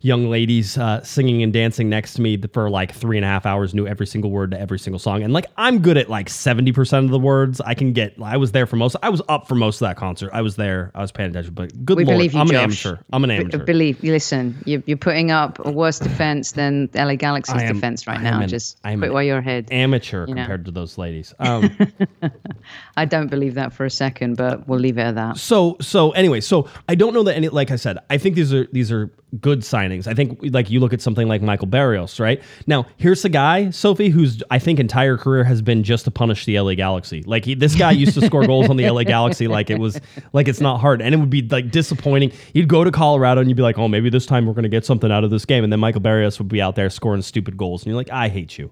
[0.00, 3.46] young ladies uh, singing and dancing next to me for like three and a half
[3.46, 6.28] hours, knew every single word to every single song, and like I'm good at like
[6.28, 7.60] seventy percent of the words.
[7.60, 8.14] I can get.
[8.22, 8.96] I was there for most.
[9.02, 10.30] I was up for most of that concert.
[10.32, 10.90] I was there.
[10.94, 11.54] I was paying attention.
[11.54, 12.96] But good We lord, believe you, I'm an amateur.
[13.12, 13.64] I'm an B- amateur.
[13.64, 18.20] believe, listen, you're, you're putting up a worse defense than LA Galaxy's am- defense right
[18.20, 18.40] now.
[18.40, 19.68] an- Just I am quit an while you're ahead.
[19.72, 20.34] amateur know.
[20.34, 21.34] compared to those ladies.
[21.48, 21.70] Um,
[22.96, 25.36] I don't believe that for a second, but we'll leave it at that.
[25.38, 27.48] so so anyway, so I don't know that any.
[27.48, 30.06] Like I said, I think these are these are good signings.
[30.06, 32.42] I think like you look at something like Michael Barrios, right?
[32.66, 36.46] Now here's a guy, Sophie, whose I think entire career has been just to punish
[36.46, 37.22] the LA Galaxy.
[37.22, 40.00] Like he, this guy used to score goals on the LA Galaxy like it was
[40.32, 42.32] like it's not hard, and it would be like disappointing.
[42.54, 44.86] You'd go to Colorado and you'd be like, oh, maybe this time we're gonna get
[44.86, 47.56] something out of this game, and then Michael Barrios would be out there scoring stupid
[47.56, 48.70] goals, and you're like, I hate you.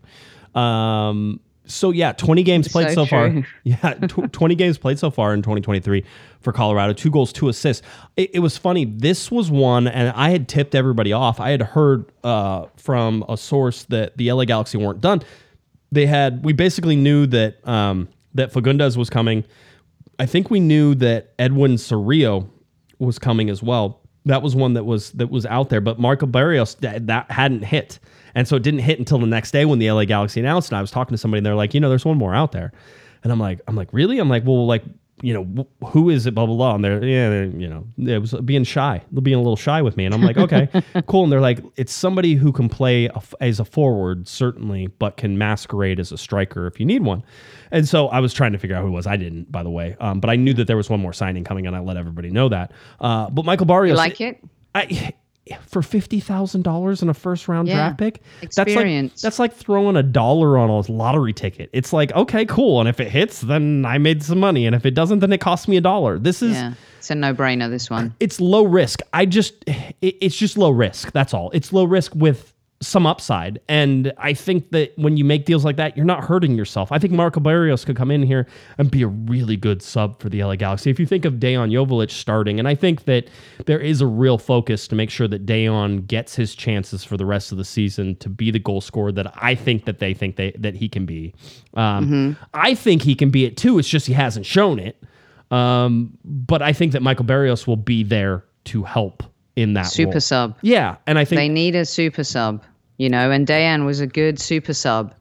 [0.59, 3.45] Um, so yeah, 20 games played so, So far.
[3.65, 6.05] Yeah, tw- 20 games played so far in 2023
[6.41, 6.93] for Colorado.
[6.93, 7.87] Two goals, two assists.
[8.17, 8.85] It, it was funny.
[8.85, 11.41] This was one, and I had tipped everybody off.
[11.41, 15.23] I had heard uh, from a source that the LA Galaxy weren't done.
[15.93, 16.45] They had.
[16.45, 19.45] We basically knew that um, that Fagundez was coming.
[20.19, 22.49] I think we knew that Edwin Cerrillo
[22.99, 24.01] was coming as well.
[24.25, 27.63] That was one that was that was out there, but Marco Barrios that, that hadn't
[27.63, 27.99] hit,
[28.37, 30.69] and so it didn't hit until the next day when the LA Galaxy announced.
[30.71, 32.53] And I was talking to somebody, and they're like, you know, there's one more out
[32.53, 32.71] there,
[33.25, 34.19] and I'm like, I'm like, really?
[34.21, 34.85] I'm like, well, like,
[35.23, 36.35] you know, wh- who is it?
[36.35, 36.75] Blah blah blah.
[36.75, 39.97] And they're yeah, they're, you know, it was being shy, being a little shy with
[39.97, 40.69] me, and I'm like, okay,
[41.07, 41.23] cool.
[41.25, 45.17] And they're like, it's somebody who can play a f as a forward certainly, but
[45.17, 47.25] can masquerade as a striker if you need one.
[47.71, 49.07] And so I was trying to figure out who it was.
[49.07, 51.45] I didn't, by the way, um, but I knew that there was one more signing
[51.45, 52.73] coming, and I let everybody know that.
[53.01, 54.45] Uh, but Michael Barrios, You like it?
[54.75, 55.15] I,
[55.67, 57.75] for fifty thousand dollars in a first round Yeah.
[57.75, 61.71] draft pick, that's like that's like throwing a dollar on a lottery ticket.
[61.73, 64.85] It's like okay, cool, and if it hits, then I made some money, and if
[64.87, 66.19] it doesn't, then it costs me a dollar.
[66.19, 67.71] This is Yeah, it's a no-brainer.
[67.71, 68.15] This one.
[68.21, 69.01] it's low risk.
[69.13, 71.13] I just it, it's just low risk.
[71.13, 71.51] That's all.
[71.53, 73.59] It's low risk with some upside.
[73.69, 76.93] And I think that when you make deals like that, you're not hurting yourself.
[76.93, 80.29] I think Marco Barrios could come in here and be a really good sub for
[80.29, 80.91] the LA Galaxy.
[80.91, 83.29] If you think of Dejan Joveljic starting, and I think that
[83.65, 87.25] there is a real focus to make sure that Dejan gets his chances for the
[87.25, 90.37] rest of the season to be the goal scorer that I think that they think
[90.37, 91.35] they, that he can be.
[91.75, 93.79] Um, I think he can be it too.
[93.79, 95.03] It's just he hasn't shown it.
[95.51, 99.23] Um, but I think that Michael Barrios will be there to help
[99.57, 100.21] in that Super role.
[100.21, 100.57] sub.
[100.63, 102.63] Yeah, and I think They need a super sub,
[102.99, 105.15] you know, and Dejan was a good super sub.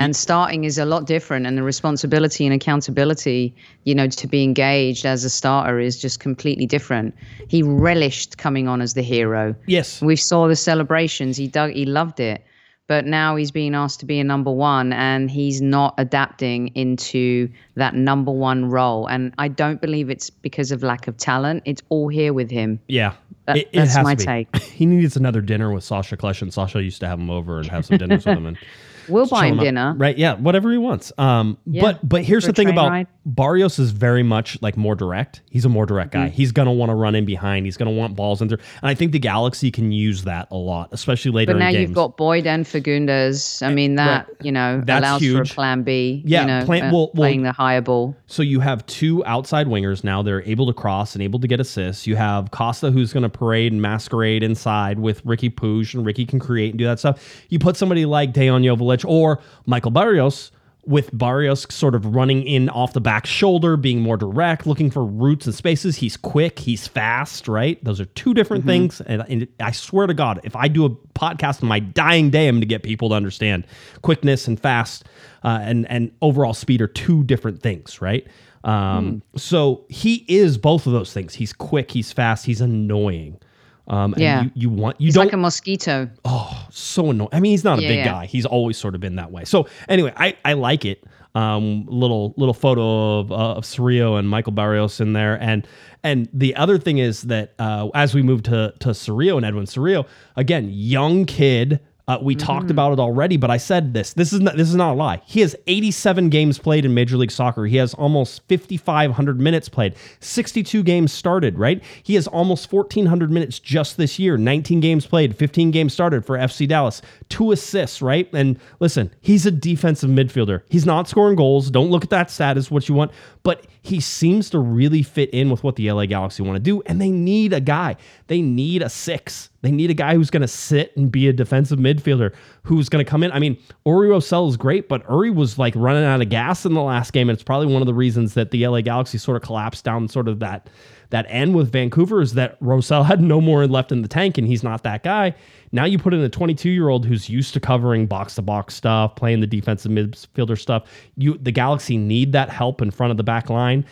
[0.00, 4.44] And starting is a lot different, and the responsibility and accountability, you know, to be
[4.44, 7.16] engaged as a starter is just completely different.
[7.48, 9.56] He relished coming on as the hero.
[9.66, 11.36] yes, We saw the celebrations.
[11.36, 11.72] He dug.
[11.72, 12.44] He loved it.
[12.86, 17.48] But now he's being asked to be a number one, and he's not adapting into
[17.74, 19.06] that number one role.
[19.06, 21.64] And I don't believe it's because of lack of talent.
[21.66, 22.78] It's all here with him.
[22.86, 23.14] yeah.
[23.54, 24.54] That- that's my take.
[24.78, 27.68] He needs another dinner with Sasha Klesh, and Sasha used to have him over and
[27.68, 28.46] have some dinners with him.
[28.46, 28.58] And
[29.08, 29.64] We'll buy him him up.
[29.64, 29.94] dinner.
[29.96, 30.16] Right?
[30.18, 31.12] Yeah, whatever he wants.
[31.18, 33.06] Um, Yeah, but but here's the thing about ride.
[33.26, 35.42] Barrios is very much like more direct.
[35.50, 36.24] He's a more direct Mm-hmm.
[36.26, 36.28] guy.
[36.30, 37.66] He's gonna want to run in behind.
[37.66, 40.56] He's gonna want balls in there, and I think the Galaxy can use that a
[40.56, 41.52] lot, especially later.
[41.52, 43.62] But now you've got Boyd and Fagundez.
[43.66, 46.22] I mean, that you know That's allows for a plan B.
[46.24, 48.16] Yeah, you know, plan- uh, well- well- playing the higher ball.
[48.26, 50.22] So you have two outside wingers now.
[50.22, 52.06] They're able to cross and able to get assists.
[52.06, 56.24] You have Costa, who's going to parade and masquerade inside with Ricky Puig, and Ricky
[56.26, 57.44] can create and do that stuff.
[57.48, 58.64] You put somebody like Dejan
[59.04, 60.50] Or Michael Barrios
[60.86, 65.04] with Barrios sort of running in off the back shoulder, being more direct, looking for
[65.04, 65.96] roots and spaces.
[65.96, 67.82] He's quick, he's fast, right?
[67.84, 69.02] Those are two different things.
[69.02, 72.48] And, and I swear to God, if I do a podcast on my dying day,
[72.48, 73.66] I'm going to get people to understand
[74.00, 75.04] quickness and fast
[75.44, 78.26] uh, and and overall speed are two different things, right?
[78.64, 81.34] Um, So he is both of those things.
[81.34, 83.38] He's quick, he's fast, he's annoying.
[83.88, 84.42] Um, and Yeah.
[84.42, 86.10] you, you want you He's don't like a mosquito.
[86.24, 87.30] Oh, so annoying.
[87.32, 88.04] I mean, he's not a Yeah, big yeah.
[88.04, 88.26] guy.
[88.26, 89.44] He's always sort of been that way.
[89.44, 91.04] So anyway, I, I like it.
[91.34, 95.66] Um, little little photo of uh, of Cerrillo and Michael Barrios in there, and
[96.02, 99.64] and the other thing is that uh, as we move to to Cerrillo and Edwin
[99.66, 101.80] Cerrillo, again, young kid.
[102.08, 104.14] Uh, we talked about it already, but I said this.
[104.14, 105.20] This is not, this is not a lie.
[105.26, 107.66] He has 87 games played in Major League Soccer.
[107.66, 111.58] He has almost 5,500 minutes played, 62 games started.
[111.58, 111.84] Right?
[112.02, 114.38] He has almost 1,400 minutes just this year.
[114.38, 118.00] 19 games played, 15 games started for FC Dallas, two assists.
[118.00, 118.32] Right?
[118.32, 120.62] And listen, he's a defensive midfielder.
[120.70, 121.70] He's not scoring goals.
[121.70, 125.28] Don't look at that stat as what you want, but he seems to really fit
[125.30, 127.96] in with what the LA Galaxy want to do, and they need a guy.
[128.28, 129.50] They need a six.
[129.60, 133.04] They need a guy who's going to sit and be a defensive midfielder who's going
[133.04, 133.32] to come in.
[133.32, 136.74] I mean, Uri Rosell is great, but Uri was like running out of gas in
[136.74, 139.36] the last game, and it's probably one of the reasons that the LA Galaxy sort
[139.36, 140.68] of collapsed down sort of that
[141.10, 144.46] that end with Vancouver is that Rosell had no more left in the tank, and
[144.46, 145.34] he's not that guy.
[145.72, 148.74] Now you put in a 22 year old who's used to covering box to box
[148.74, 150.84] stuff, playing the defensive midfielder stuff.
[151.16, 153.84] You the Galaxy need that help in front of the back line.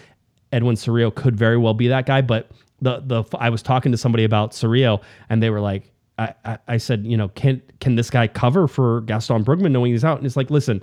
[0.52, 2.50] Edwin Cerrillo could very well be that guy, but
[2.81, 6.59] the the I was talking to somebody about Cerrillo, and they were like, I, I,
[6.69, 10.19] I said, you know, can can this guy cover for Gaston Brugman knowing he's out?
[10.19, 10.83] And it's like, listen,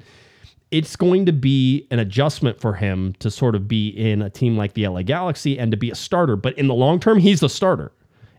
[0.72, 4.58] it's going to be an adjustment for him to sort of be in a team
[4.58, 6.36] like the LA Galaxy and to be a starter.
[6.36, 7.92] But in the long term, he's the starter.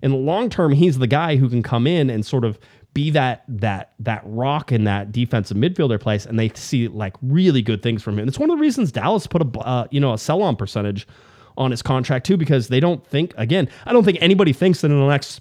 [0.02, 2.58] In the long term, he's the guy who can come in and sort of
[2.92, 7.62] be that that that rock in that defensive midfielder place, and they see like really
[7.62, 8.20] good things from him.
[8.20, 10.54] And it's one of the reasons Dallas put a uh, you know a sell on
[10.56, 11.06] percentage
[11.56, 13.68] on his contract too, because they don't think again.
[13.86, 15.40] I don't think anybody thinks that in the next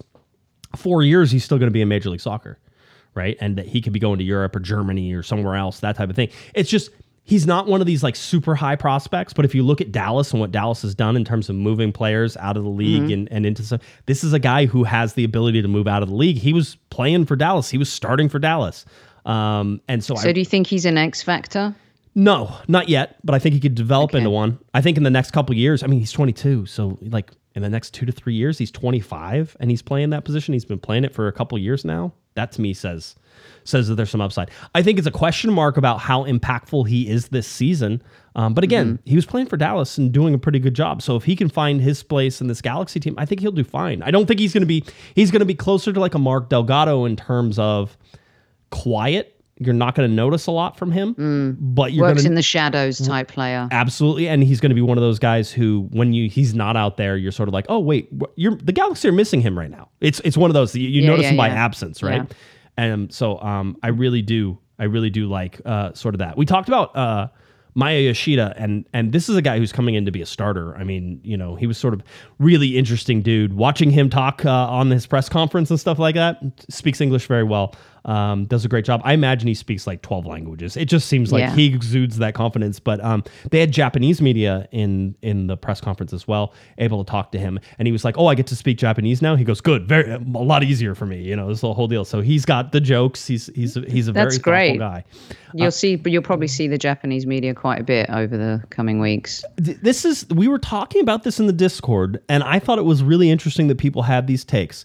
[0.76, 2.58] four years he's still going to be in Major League Soccer,
[3.14, 3.36] right?
[3.40, 6.10] And that he could be going to Europe or Germany or somewhere else, that type
[6.10, 6.28] of thing.
[6.54, 6.90] It's just
[7.24, 9.32] he's not one of these like super high prospects.
[9.32, 11.90] But if you look at Dallas and what Dallas has done in terms of moving
[11.90, 15.14] players out of the league and, and into some, this is a guy who has
[15.14, 16.36] the ability to move out of the league.
[16.36, 17.70] He was playing for Dallas.
[17.70, 18.84] He was starting for Dallas.
[19.24, 21.74] Um, and so, So I, do you think he's an X factor?
[22.14, 24.58] No, not yet, but I think he could develop into one.
[24.72, 27.68] I think in the next couple years, I mean, he's 22, so like in the
[27.68, 30.54] next two to three years, he's 25 and he's playing that position.
[30.54, 32.12] He's been playing it for a couple years now.
[32.34, 33.14] That to me says
[33.64, 34.50] says that there's some upside.
[34.74, 38.02] I think it's a question mark about how impactful he is this season.
[38.36, 41.00] Um, but again, he was playing for Dallas and doing a pretty good job.
[41.00, 43.64] So if he can find his place in this Galaxy team, I think he'll do
[43.64, 44.02] fine.
[44.02, 46.18] I don't think he's going to be he's going to be closer to like a
[46.18, 47.96] Mark Delgado in terms of
[48.70, 49.33] quiet.
[49.58, 52.42] You're not going to notice a lot from him, but you're Works to in the
[52.42, 53.68] shadows type player.
[53.70, 56.76] Absolutely, and he's going to be one of those guys who, when you he's not
[56.76, 59.70] out there, you're sort of like, oh wait, you're the Galaxy are missing him right
[59.70, 59.88] now.
[60.00, 62.22] It's it's one of those you, you Yeah, notice yeah, him by absence, right?
[62.22, 62.36] Yeah.
[62.76, 66.36] And so, um, I really do, I really do like uh, sort of that.
[66.36, 67.28] We talked about uh,
[67.74, 70.76] Maya Yoshida, and and this is a guy who's coming in to be a starter.
[70.76, 72.02] I mean, you know, he was sort of
[72.40, 73.52] really interesting dude.
[73.52, 77.44] Watching him talk uh, on his press conference and stuff like that, speaks English very
[77.44, 77.74] well.
[78.04, 79.00] Um, does a great job.
[79.02, 80.76] I imagine he speaks like 12 languages.
[80.76, 81.54] It just seems like Yeah.
[81.54, 82.78] he exudes that confidence.
[82.78, 87.10] But um, they had Japanese media in in the press conference as well, able to
[87.10, 89.44] talk to him, and he was like, "Oh, I get to speak Japanese now." He
[89.44, 92.04] goes, "Good, very a lot easier for me." You know, this whole deal.
[92.04, 93.26] So he's got the jokes.
[93.26, 94.78] He's he's a, he's a That's very great.
[94.78, 95.04] guy.
[95.54, 98.98] You'll see, but you'll probably see the Japanese media quite a bit over the coming
[99.00, 99.44] weeks.
[99.64, 102.84] Th- this is we were talking about this in the discord and i thought it
[102.84, 104.84] was really interesting that people had these takes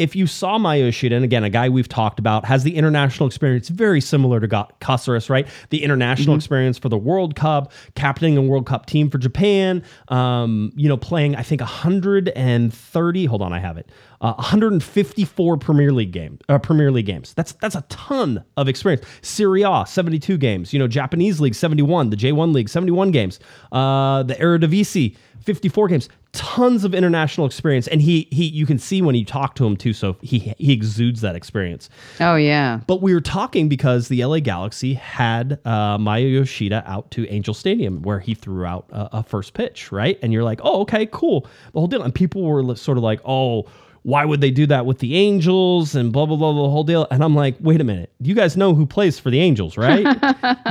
[0.00, 3.26] if you saw Maya Yoshida, and again, a guy we've talked about, has the international
[3.26, 5.46] experience very similar to Caceres, right?
[5.68, 10.72] The international experience for the World Cup, captaining a World Cup team for Japan, um,
[10.74, 13.90] you know, playing, I think, 130, hold on, I have it,
[14.22, 17.34] uh, 154 Premier League games, uh, Premier League games.
[17.34, 19.04] That's that's a ton of experience.
[19.20, 20.72] Serie A, 72 games.
[20.72, 22.10] You know, Japanese League, 71.
[22.10, 23.38] The J1 League, 71 games.
[23.72, 26.08] Uh, the Eredivisie, 54 games.
[26.32, 29.76] Tons of international experience, and he he you can see when you talk to him
[29.76, 29.92] too.
[29.92, 31.90] So he he exudes that experience.
[32.20, 37.10] Oh yeah, But we were talking because the LA Galaxy had uh, Maya Yoshida out
[37.12, 40.18] to Angel Stadium where he threw out a, a first pitch, right?
[40.22, 41.46] And you're like, oh, okay, cool.
[41.72, 42.02] The whole deal.
[42.02, 43.66] And people were sort of like, oh,
[44.02, 47.06] why would they do that with the Angels and blah, blah, blah, the whole deal.
[47.10, 48.10] And I'm like, wait a minute.
[48.20, 50.06] You guys know who plays for the Angels, right?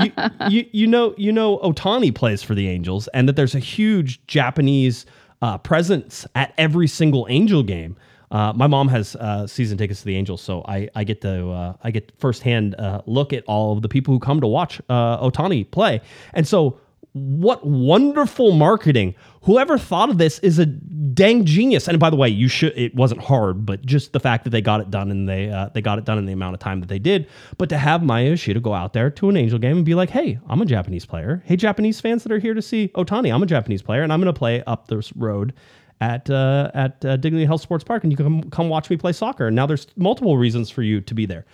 [0.03, 0.11] you,
[0.49, 4.25] you, you know, you know, Ohtani plays for the Angels and that there's a huge
[4.25, 5.05] Japanese
[5.41, 7.95] uh, presence at every single Angel game.
[8.31, 11.49] Uh, my mom has uh, season tickets to the Angels, so I, I get to
[11.49, 14.79] uh, I get firsthand uh, look at all of the people who come to watch
[14.87, 16.01] uh, Ohtani play,
[16.33, 16.79] and so
[17.13, 19.15] what wonderful marketing!
[19.43, 21.87] Whoever thought of this is a dang genius.
[21.87, 24.61] And by the way, you should it wasn't hard, but just the fact that they
[24.61, 26.79] got it done and they uh, they got it done in the amount of time
[26.81, 27.27] that they did.
[27.57, 30.09] But to have Maya Yoshida go out there to an Angel game and be like,
[30.09, 31.43] "Hey, I'm a Japanese player.
[31.45, 34.19] Hey, Japanese fans that are here to see Ohtani, I'm a Japanese player, and I'm
[34.19, 35.53] going to play up this road."
[36.01, 38.95] at uh, at uh, Dignity Health Sports Park, and you can come, come watch me
[38.95, 39.47] play soccer.
[39.47, 41.45] And now there's multiple reasons for you to be there.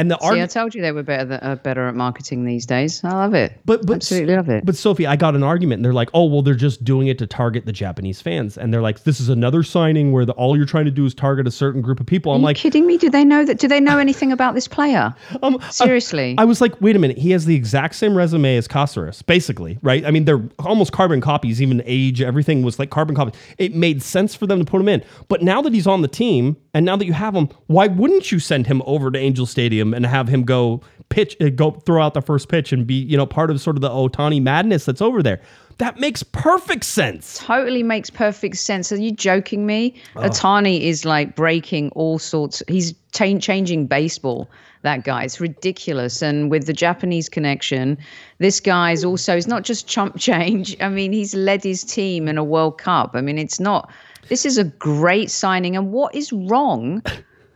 [0.00, 3.04] And the See, I told you they were better uh, better at marketing these days.
[3.04, 3.52] I love it.
[3.66, 4.64] But, but absolutely love it.
[4.64, 7.18] But Sophie, I got an argument, and they're like, "Oh, well, they're just doing it
[7.18, 10.56] to target the Japanese fans." And they're like, "This is another signing where the, all
[10.56, 12.86] you're trying to do is target a certain group of people." I'm Are like, kidding
[12.86, 12.96] me?
[12.96, 13.58] Do they know that?
[13.58, 15.14] Do they know anything about this player?
[15.42, 16.34] um, Seriously.
[16.38, 17.18] I, I was like, wait a minute.
[17.18, 20.06] He has the exact same resume as Caceres, basically, right?
[20.06, 23.38] I mean, they're almost carbon copies, even age, everything was like carbon copies.
[23.58, 25.04] It made sense for them to put him in.
[25.28, 28.30] But now that he's on the team, and now that you have him, why wouldn't
[28.30, 32.02] you send him over to Angel Stadium and have him go pitch, uh, go throw
[32.02, 34.84] out the first pitch and be, you know, part of sort of the Ohtani madness
[34.84, 35.40] that's over there?
[35.78, 37.38] That makes perfect sense.
[37.38, 38.92] totally makes perfect sense.
[38.92, 39.94] Are you joking me?
[40.14, 42.62] Ohtani is like breaking all sorts.
[42.68, 44.48] He's cha- changing baseball.
[44.82, 46.22] That guy, it's ridiculous.
[46.22, 47.98] And with the Japanese connection,
[48.38, 49.36] this guy is also.
[49.36, 50.76] It's not just chump change.
[50.80, 53.12] I mean, he's led his team in a World Cup.
[53.14, 53.90] I mean, it's not.
[54.28, 55.76] This is a great signing.
[55.76, 57.02] And what is wrong?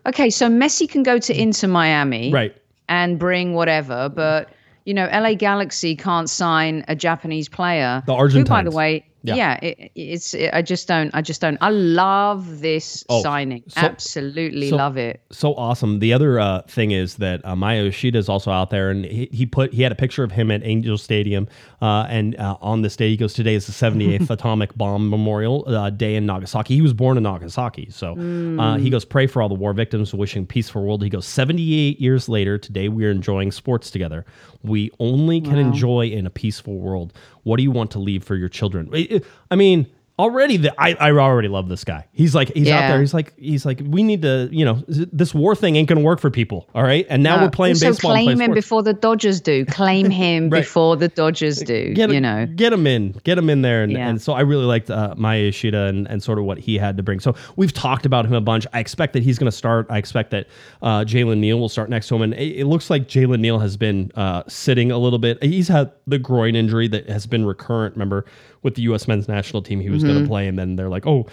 [0.07, 2.55] Okay, so Messi can go to Inter Miami, Right.
[2.89, 4.51] and bring whatever, but
[4.85, 8.03] you know, LA Galaxy can't sign a Japanese player.
[8.07, 9.35] The Who, by the way, Yeah.
[9.37, 10.35] yeah, it, it's.
[10.35, 11.11] It, I just don't.
[11.15, 11.57] I just don't.
[11.63, 13.63] I love this Oh, signing.
[13.69, 15.23] so- Absolutely so- love it.
[15.33, 15.99] so awesome.
[15.99, 19.29] The other uh, thing is that uh, Maya Yoshida is also out there, and he,
[19.33, 21.49] he put he had a picture of him at Angel Stadium,
[21.81, 25.65] uh, and uh, on this day he goes, "Today is the 78th Atomic Bomb Memorial
[25.69, 28.13] uh, Day in Nagasaki." He was born in Nagasaki, so
[28.61, 31.27] uh, he goes, "Pray for all the war victims, wishing peace peaceful world." He goes,
[31.27, 34.25] "78 years later, today we are enjoying sports together.
[34.63, 37.13] We only can enjoy in a peaceful world.
[37.43, 39.87] What do you want to leave for your children?" I- I mean.
[40.17, 42.07] Already, the, I I already love this guy.
[42.13, 43.01] He's like he's out there.
[43.01, 46.21] He's like he's like we need to you know this war thing ain't gonna work
[46.21, 46.69] for people.
[46.73, 48.13] All right, and now No, we're playing also baseball.
[48.13, 49.65] claim him before the Dodgers do.
[49.65, 50.61] Claim him Right.
[50.61, 51.93] before the Dodgers do.
[51.95, 52.47] Get, you know.
[52.47, 54.09] get him in, get him in there, and, Yeah.
[54.09, 56.97] and so I really liked uh, Maya Yoshida and, and sort of what he had
[56.99, 57.19] to bring.
[57.19, 58.69] So we've talked about him a bunch.
[58.73, 59.89] I expect that he's going to start.
[59.91, 60.47] I expect that
[60.81, 63.59] uh, Jalen Neal will start next to him, and it, it looks like Jalen Neal
[63.59, 65.43] has been uh, sitting a little bit.
[65.43, 67.97] He's had the groin injury that has been recurrent.
[67.97, 68.25] Remember
[68.65, 69.07] with the U.S.
[69.07, 71.27] men's national team, he was going to play, and then they're like, oh.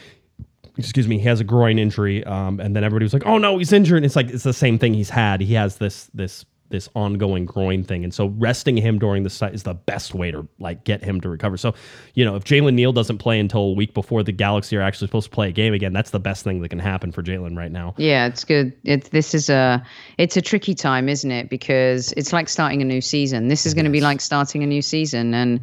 [0.77, 3.57] Excuse me, he has a groin injury, um, and then everybody was like, "Oh no,
[3.57, 5.41] he's injured." And it's like it's the same thing he's had.
[5.41, 9.53] He has this this this ongoing groin thing, and so resting him during the site
[9.53, 11.57] is the best way to like get him to recover.
[11.57, 11.75] So,
[12.15, 15.07] you know, if Jalen Neal doesn't play until a week before the Galaxy are actually
[15.07, 17.55] supposed to play a game again, that's the best thing that can happen for Jalen
[17.55, 17.93] right now.
[17.97, 18.73] Yeah, it's good.
[18.83, 19.85] It's this is a
[20.17, 21.49] it's a tricky time, isn't it?
[21.49, 23.49] Because it's like starting a new season.
[23.49, 25.59] This is going to be like starting a new season, and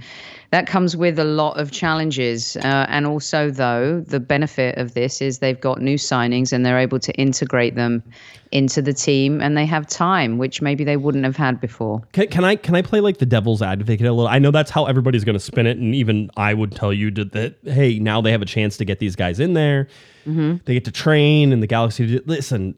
[0.51, 2.57] that comes with a lot of challenges.
[2.57, 6.79] Uh, and also, though, the benefit of this is they've got new signings and they're
[6.79, 8.03] able to integrate them
[8.51, 12.03] into the team, and they have time, which maybe they wouldn't have had before.
[12.13, 14.27] Can, can I can I play like the devil's advocate a little?
[14.27, 17.11] I know that's how everybody's going to spin it, and even I would tell you
[17.11, 19.89] that hey, now they have a chance to get these guys in there.
[20.29, 20.57] Mm-hmm.
[20.67, 22.21] They get to train, and the Galaxy.
[22.27, 22.75] Listen,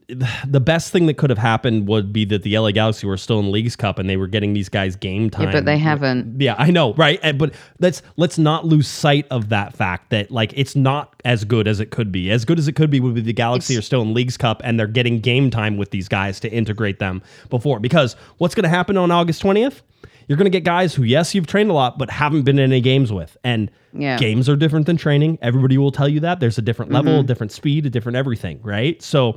[0.46, 3.40] the best thing that could have happened would be that the LA Galaxy were still
[3.40, 5.46] in Leagues Cup and they were getting these guys game time.
[5.46, 6.40] Yeah, but they haven't.
[6.40, 7.18] Yeah, I know, right?
[7.22, 11.44] Eh, but let's let's not lose sight of that fact that like it's not as
[11.44, 12.30] good as it could be.
[12.30, 14.36] As good as it could be would be the Galaxy It's- are still in Leagues
[14.36, 17.80] Cup and they're getting game time with these guys to integrate them before.
[17.80, 19.82] Because what's going to happen on August twentieth?
[20.30, 22.70] You're going to get guys who, yes, you've trained a lot, but haven't been in
[22.70, 23.36] any games with.
[23.42, 24.16] And Yeah.
[24.16, 25.40] games are different than training.
[25.42, 26.38] Everybody will tell you that.
[26.38, 29.02] There's a different level, a different speed, a different everything, right?
[29.02, 29.36] So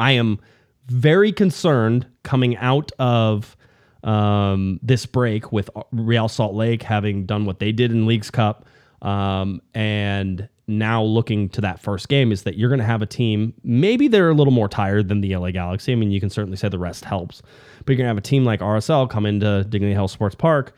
[0.00, 0.40] I am
[0.88, 3.56] very concerned coming out of
[4.02, 8.66] um, this break with Real Salt Lake having done what they did in Leagues Cup
[9.00, 13.06] um, and now looking to that first game is that you're going to have a
[13.06, 15.92] team maybe they're a little more tired than the LA Galaxy.
[15.92, 17.42] I mean, you can certainly say the rest helps,
[17.78, 20.74] but you're going to have a team like RSL come into Dignity Health Sports Park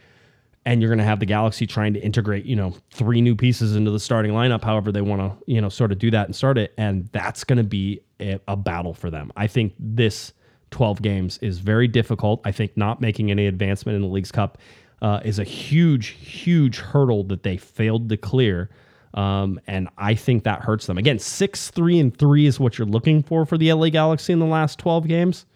[0.66, 3.76] and you're going to have the Galaxy trying to integrate, you know, three new pieces
[3.76, 6.34] into the starting lineup, however they want to, you know, sort of do that and
[6.34, 6.72] start it.
[6.78, 9.30] And that's going to be a, a battle for them.
[9.36, 10.32] I think this
[10.70, 12.40] 12 games is very difficult.
[12.44, 14.58] I think not making any advancement in the Leagues Cup
[15.02, 18.70] uh, is a huge, huge hurdle that they failed to clear.
[19.14, 20.98] Um, and I think that hurts them.
[20.98, 24.40] Again, six, three, and three is what you're looking for for the LA Galaxy in
[24.40, 25.46] the last 12 games.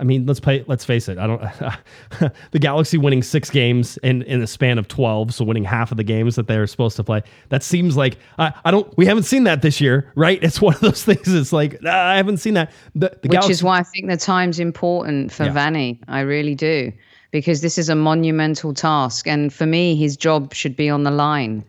[0.00, 0.64] I mean, let's play.
[0.66, 1.18] Let's face it.
[1.18, 1.42] I don't.
[2.52, 5.98] the Galaxy winning six games in in a span of twelve, so winning half of
[5.98, 7.22] the games that they're supposed to play.
[7.50, 8.96] That seems like I, I don't.
[8.96, 10.42] We haven't seen that this year, right?
[10.42, 11.28] It's one of those things.
[11.28, 12.72] It's like I haven't seen that.
[12.94, 15.52] The, the Which Galaxy, is why I think the time's important for Yeah.
[15.52, 15.98] Vanney.
[16.08, 16.92] I really do.
[17.30, 19.28] Because this is a monumental task.
[19.28, 21.62] And for me, his job should be on the line.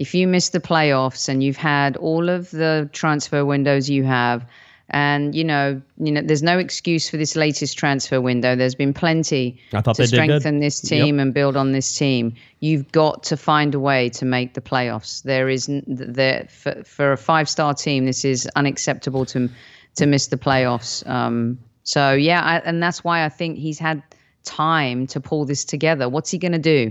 [0.00, 4.46] If you miss the playoffs and you've had all of the transfer windows you have,
[4.88, 8.56] and you know, you know, there's no excuse for this latest transfer window.
[8.56, 12.34] There's been plenty to strengthen this team and build on this team.
[12.60, 15.22] You've got to find a way to make the playoffs.
[15.22, 18.06] There is there for, for a five-star team.
[18.06, 19.50] This is unacceptable to
[19.96, 21.06] to miss the playoffs.
[21.06, 24.02] Um, so yeah, I, and that's why I think he's had
[24.44, 26.08] time to pull this together.
[26.08, 26.90] What's he going to do?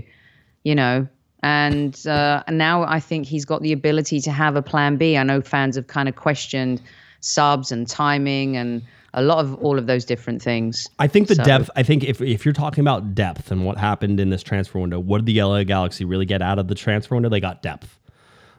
[0.62, 1.08] You know.
[1.42, 5.16] And uh, and now I think he's got the ability to have a plan B.
[5.16, 6.82] I know fans have kind of questioned
[7.20, 8.82] subs and timing and
[9.14, 10.88] a lot of all of those different things.
[10.98, 11.70] I think the So- depth.
[11.76, 15.00] I think if if you're talking about depth and what happened in this transfer window,
[15.00, 17.28] what did the LA Galaxy really get out of the transfer window?
[17.28, 17.98] They got depth.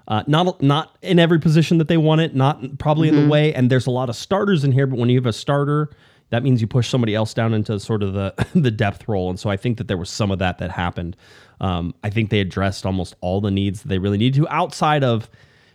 [0.08, 3.54] Uh, not not in every position that they wanted, not probably in the way.
[3.54, 5.90] And there's a lot of starters in here, but when you have a starter,
[6.32, 9.30] that means you push somebody else down into sort of the the depth role.
[9.30, 11.16] And so I think that there was some of that that happened.
[11.62, 15.04] Um, I think they addressed almost all the needs that they really need to outside
[15.04, 15.30] of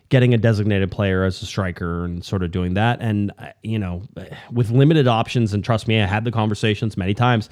[0.08, 3.00] getting a designated player as a striker and sort of doing that.
[3.00, 4.02] And uh, you know,
[4.52, 7.48] with limited options, and trust me, I had the conversations many times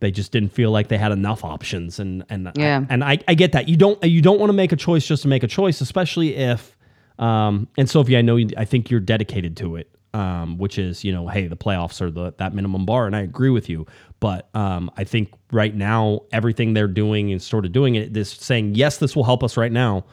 [0.00, 2.80] they just didn't feel like they had enough options and and Yeah.
[2.80, 5.06] I, and I, I get that you don't you don't want to make a choice
[5.06, 6.76] just to make a choice especially if
[7.18, 11.04] um and Sophie I know you, I think you're dedicated to it um which is
[11.04, 13.86] you know hey the playoffs are the that minimum bar and I agree with you
[14.24, 18.30] but um I think right now everything they're doing is sort of doing it this
[18.30, 20.04] saying yes this will help us right now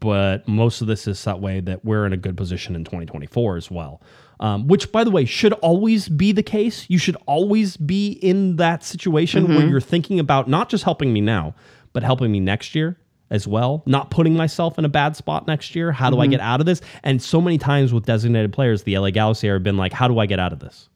[0.00, 3.56] but most of this is that way that we're in a good position in 2024
[3.56, 4.00] as well.
[4.40, 6.86] Um, which, by the way, should always be the case.
[6.88, 11.20] You should always be in that situation where you're thinking about not just helping me
[11.20, 11.56] now,
[11.92, 12.96] but helping me next year
[13.30, 13.82] as well.
[13.84, 15.90] Not putting myself in a bad spot next year.
[15.90, 16.80] How do I get out of this?
[17.02, 20.20] And so many times with designated players, the LA Galaxy have been like, how do
[20.20, 20.88] I get out of this?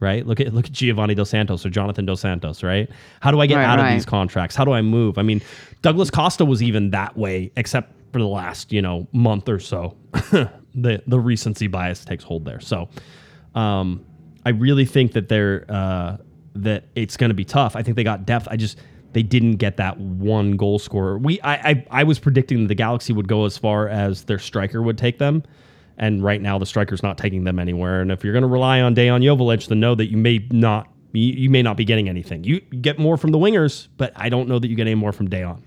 [0.00, 0.26] Right?
[0.26, 2.88] Look at look at Giovanni Dos Santos or Jonathan Dos Santos, right?
[3.20, 3.88] How do I get Right, out right.
[3.90, 4.56] of these contracts?
[4.56, 5.18] How do I move?
[5.18, 5.42] I mean,
[5.82, 9.94] Douglas Costa was even that way, except for the last, you know, month or so.
[10.74, 12.60] the the recency bias takes hold there.
[12.60, 12.88] So
[13.54, 14.04] um,
[14.46, 16.16] I really think that they're uh,
[16.54, 17.76] that it's going to be tough.
[17.76, 18.48] I think they got depth.
[18.50, 18.78] I just
[19.12, 21.18] they didn't get that one goal scorer.
[21.18, 24.38] We I, I I was predicting that the Galaxy would go as far as their
[24.38, 25.42] striker would take them.
[26.00, 28.00] And right now, the striker's not taking them anywhere.
[28.00, 30.88] And if you're going to rely on Dejan Joveljic, then know that you may not
[31.12, 32.42] you, you may not be getting anything.
[32.42, 35.12] You get more from the wingers, but I don't know that you get any more
[35.12, 35.60] from Dayon,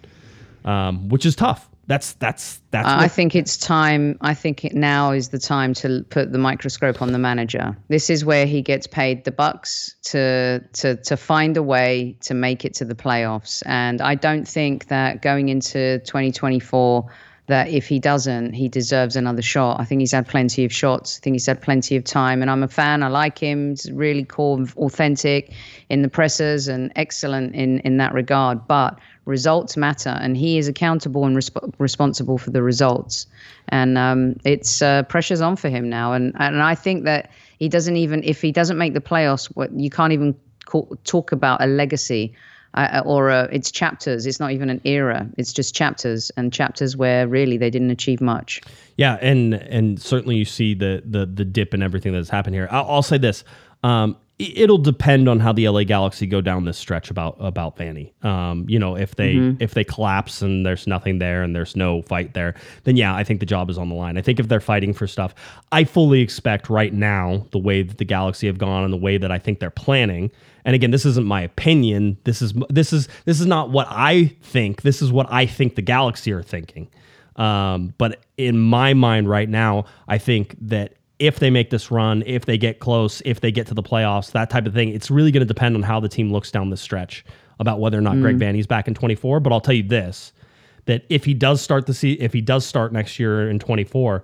[0.65, 1.69] um, which is tough.
[1.85, 2.87] That's that's that's.
[2.87, 4.17] I think it's time.
[4.21, 7.77] I think it now is the time to put the microscope on the manager.
[7.89, 12.33] This is where he gets paid the bucks to to to find a way to
[12.33, 13.61] make it to the playoffs.
[13.65, 17.05] And I don't think that going into 2024
[17.47, 19.79] that if he doesn't, he deserves another shot.
[19.79, 21.17] I think he's had plenty of shots.
[21.17, 23.03] I think he's had plenty of time, and I'm a fan.
[23.03, 23.71] I like him.
[23.71, 25.51] He's really cool, authentic
[25.89, 28.65] in the pressers, and excellent in in that regard.
[28.67, 33.27] But results matter, and he is accountable and resp- responsible for the results.
[33.69, 37.67] And um, it's uh, pressure's on for him now, and and I think that he
[37.67, 40.35] doesn't even if he doesn't make the playoffs, what you can't even
[40.65, 42.33] call, talk about a legacy.
[42.75, 44.25] Uh, or uh, it's chapters.
[44.25, 45.29] It's not even an era.
[45.37, 48.61] It's just chapters and chapters where really they didn't achieve much.
[48.97, 52.67] Yeah, and and certainly you see the the the dip and everything that's happened here.
[52.71, 53.43] I'll, I'll say this:
[53.83, 57.77] um, i- it'll depend on how the LA Galaxy go down this stretch about about
[57.77, 58.11] Vanney.
[58.25, 62.01] Um, you know, if they if they collapse and there's nothing there and there's no
[62.01, 64.17] fight there, then yeah, I think the job is on the line.
[64.17, 65.35] I think if they're fighting for stuff,
[65.71, 69.17] I fully expect right now the way that the Galaxy have gone and the way
[69.17, 70.31] that I think they're planning.
[70.65, 72.17] And again, this isn't my opinion.
[72.23, 74.81] This is this is this is not what I think.
[74.81, 76.89] This is what I think the Galaxy are thinking.
[77.35, 82.21] Um, but in my mind right now, I think that if they make this run,
[82.25, 85.09] if they get close, if they get to the playoffs, that type of thing, it's
[85.09, 87.23] really going to depend on how the team looks down the stretch
[87.59, 88.41] about whether or not Greg mm.
[88.41, 89.39] Vanney's back in 24.
[89.39, 90.33] But I'll tell you this:
[90.83, 94.21] that if he does start the se- if he does start next year in 24,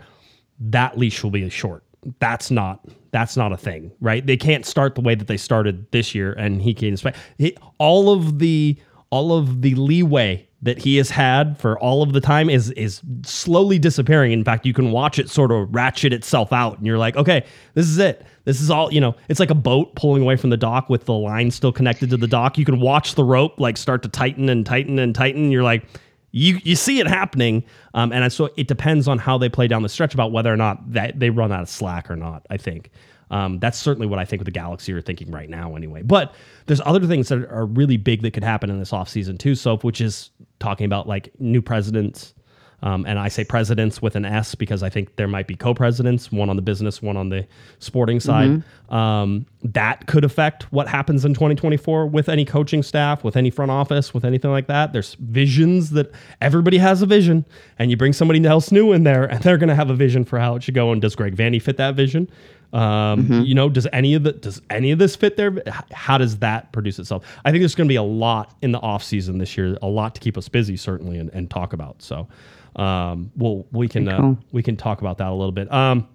[0.60, 1.86] that leash will be short.
[2.20, 4.26] That's not that's not a thing, right?
[4.26, 7.56] They can't start the way that they started this year, and he can expect he,
[7.78, 8.78] all of the
[9.12, 13.01] all of the leeway that he has had for all of the time is is
[13.24, 14.32] slowly disappearing.
[14.32, 17.45] In fact, you can watch it sort of ratchet itself out, and you're like, okay,
[17.76, 18.26] this is it.
[18.43, 19.16] This is all you know.
[19.30, 22.18] It's like a boat pulling away from the dock with the line still connected to
[22.18, 22.57] the dock.
[22.57, 25.51] You can watch the rope like start to tighten and tighten and tighten.
[25.51, 25.86] You're like,
[26.32, 29.82] you you see it happening, um, and so it depends on how they play down
[29.84, 32.45] the stretch about whether or not that they run out of slack or not.
[32.49, 32.91] I think,
[33.32, 36.01] Um, that's certainly what I think with the Galaxy are thinking right now, anyway.
[36.01, 36.34] But
[36.65, 39.77] there's other things that are really big that could happen in this offseason too, So,
[39.77, 42.34] which is talking about like new presidents,
[42.82, 46.32] um, and I say presidents with an S because I think there might be co-presidents,
[46.32, 47.45] one on the business, one on the
[47.80, 48.49] sporting side.
[48.49, 48.95] Mm-hmm.
[48.95, 53.71] Um, that could affect what happens in 2024 with any coaching staff, with any front
[53.71, 54.93] office, with anything like that.
[54.93, 57.45] There's visions that everybody has a vision,
[57.77, 60.23] and you bring somebody else new in there, and they're going to have a vision
[60.23, 60.91] for how it should go.
[60.91, 62.30] And does Greg Vanney fit that vision?
[62.72, 62.80] Um,
[63.26, 63.41] Mm-hmm.
[63.41, 65.61] You know, does any of the does any of this fit there?
[65.91, 67.26] How does that produce itself?
[67.43, 69.88] I think there's going to be a lot in the off season this year, a
[69.88, 72.01] lot to keep us busy, certainly, and, and talk about.
[72.01, 72.28] So,
[72.76, 74.38] um, well, we can uh, cool.
[74.51, 75.72] we can talk about that a little bit.
[75.74, 76.07] Um,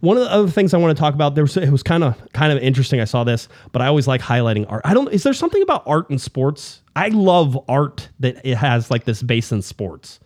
[0.00, 2.02] one of the other things I want to talk about, there was it was kind
[2.04, 3.00] of kind of interesting.
[3.00, 4.82] I saw this, but I always like highlighting art.
[4.84, 5.12] I don't.
[5.12, 6.82] Is there something about art and sports?
[6.96, 10.20] I love art that it has like this base in sports.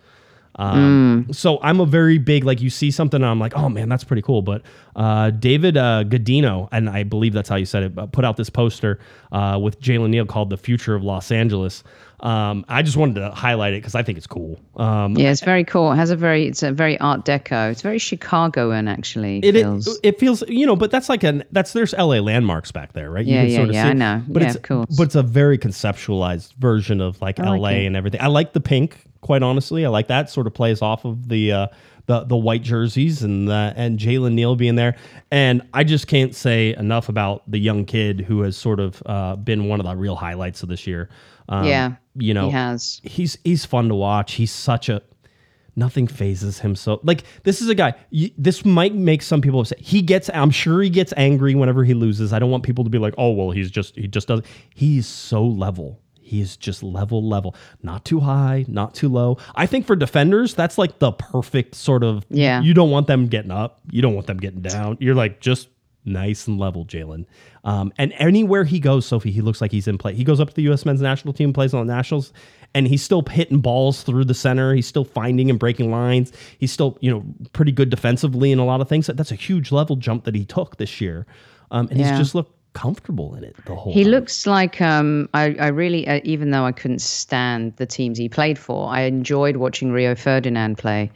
[0.57, 3.89] Um, So I'm a very big like you see something and I'm like, oh man,
[3.89, 4.43] that's pretty cool.
[4.43, 4.63] But
[4.95, 8.51] uh, David uh, Godino, and I believe that's how you said it, put out this
[8.51, 8.99] poster
[9.37, 11.85] uh, with Jalen Neal called "The Future of Los Angeles."
[12.21, 14.59] Um, I just wanted to highlight it because I think it's cool.
[14.77, 15.93] Um, Yeah, it's very cool.
[15.93, 17.71] It has a very, it's a very Art Deco.
[17.71, 19.41] It's very Chicagoan, actually.
[19.41, 19.87] It, feels.
[19.87, 22.21] it it feels you know, but that's like an that's there's L.A.
[22.21, 23.27] landmarks back there, right?
[23.27, 24.23] You Yeah, yeah, yeah, I know.
[24.27, 24.97] But Yeah, it's of course.
[24.97, 27.85] but it's a very conceptualized version of like L.A.
[27.85, 28.23] and everything.
[28.23, 29.85] I like the pink, quite honestly.
[29.85, 31.67] I like that sort of plays off of the uh,
[32.07, 34.97] the the white jerseys and the, and Jalen Neal being there.
[35.31, 39.37] And I just can't say enough about the young kid who has sort of uh,
[39.37, 41.09] been one of the real highlights of this year.
[41.49, 43.01] Um, Yeah, you know, he has.
[43.05, 44.35] he's he's fun to watch.
[44.35, 45.03] He's such a
[45.79, 49.61] nothing phases him so like this is a guy you, this might make some people
[49.61, 52.83] upset he gets i'm sure he gets angry whenever he loses i don't want people
[52.83, 54.41] to be like oh well he's just he just does
[54.75, 57.55] he's so level he is just level level.
[57.83, 59.39] Not too high not too low.
[59.55, 62.61] I think for defenders that's like the perfect sort of Yeah.
[62.63, 63.81] you don't want them getting up.
[63.91, 64.97] You don't want them getting down.
[65.01, 65.69] You're like just
[66.05, 67.25] nice and level jalen.
[67.65, 70.15] Um, and anywhere he goes sophie he looks like he's in play.
[70.15, 72.33] He goes up to the us men's national team plays on the nationals
[72.75, 74.75] and he's still hitting balls through the center.
[74.75, 76.33] He's still finding and breaking lines.
[76.59, 79.07] He's still you know pretty good defensively in a lot of things.
[79.09, 81.27] That's a huge level jump that he took this year.
[81.73, 82.11] Um, and Yeah.
[82.11, 84.13] he's just looked comfortable in it the whole He time.
[84.13, 88.29] looks like um, I, I really, uh, even though I couldn't stand the teams he
[88.29, 91.11] played for, I enjoyed watching Rio Ferdinand play.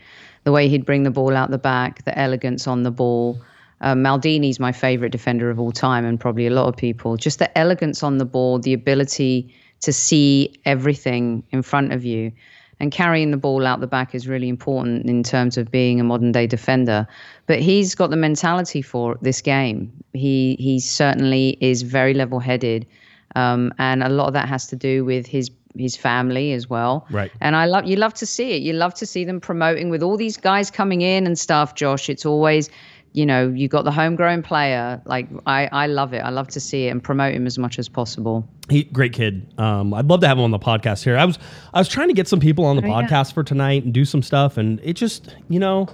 [0.45, 3.39] The way he'd bring the ball out the back, the elegance on the ball.
[3.83, 7.17] Uh, Maldini's my favorite defender of all time, and probably a lot of people.
[7.17, 12.33] Just the elegance on the ball, the ability to see everything in front of you.
[12.81, 16.05] And carrying the ball out the back is really important in terms of being a
[16.05, 17.07] modern day defender.
[17.47, 19.93] But he's got the mentality for this game.
[20.15, 22.87] He he certainly is very level headed,
[23.37, 27.07] um, and a lot of that has to do with his his family as well.
[27.11, 27.31] Right.
[27.41, 28.63] And I love you love to see it.
[28.63, 31.75] You love to see them promoting with all these guys coming in and stuff.
[31.75, 32.71] Josh, it's always.
[33.13, 35.03] You know, you got the homegrown player.
[35.05, 36.19] Like I, I love it.
[36.19, 38.49] I love to see it and promote him as much as possible.
[38.69, 39.53] He great kid.
[39.59, 41.17] Um, I'd love to have him on the podcast here.
[41.17, 41.39] I was
[41.75, 43.03] I was trying to get some people on the yeah.
[43.03, 45.89] podcast for tonight and do some stuff, and it just you know.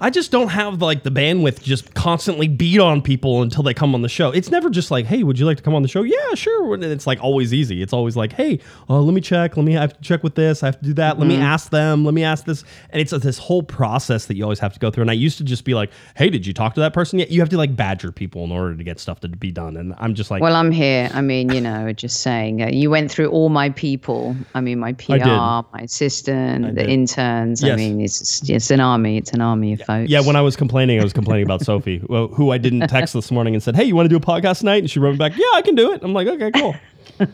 [0.00, 3.74] I just don't have like the bandwidth to just constantly beat on people until they
[3.74, 4.30] come on the show.
[4.30, 6.02] It's never just like, hey, would you like to come on the show?
[6.02, 6.72] Yeah, sure.
[6.74, 7.82] And it's like always easy.
[7.82, 9.56] It's always like, hey, uh, let me check.
[9.56, 10.62] Let me I have to check with this.
[10.62, 11.18] I have to do that.
[11.18, 12.04] Let me ask them.
[12.04, 12.64] Let me ask this.
[12.90, 15.02] And it's a, this whole process that you always have to go through.
[15.02, 17.30] And I used to just be like, hey, did you talk to that person yet?
[17.30, 19.76] You have to like badger people in order to get stuff to be done.
[19.76, 21.10] And I'm just like, Well, I'm here.
[21.12, 22.62] I mean, you know, just saying.
[22.62, 24.34] Uh, you went through all my people.
[24.54, 26.90] I mean, my PR, my assistant, the did.
[26.90, 27.62] interns.
[27.62, 29.18] I mean, it's it's an army.
[29.18, 30.10] It's an army of folks.
[30.10, 33.30] Yeah, when I was complaining, I was complaining about Sophie, who I didn't text this
[33.30, 35.16] morning and said, "Hey, you want to do a podcast tonight?" And she wrote me
[35.18, 36.74] back, "Yeah, I can do it." I'm like, "Okay, cool."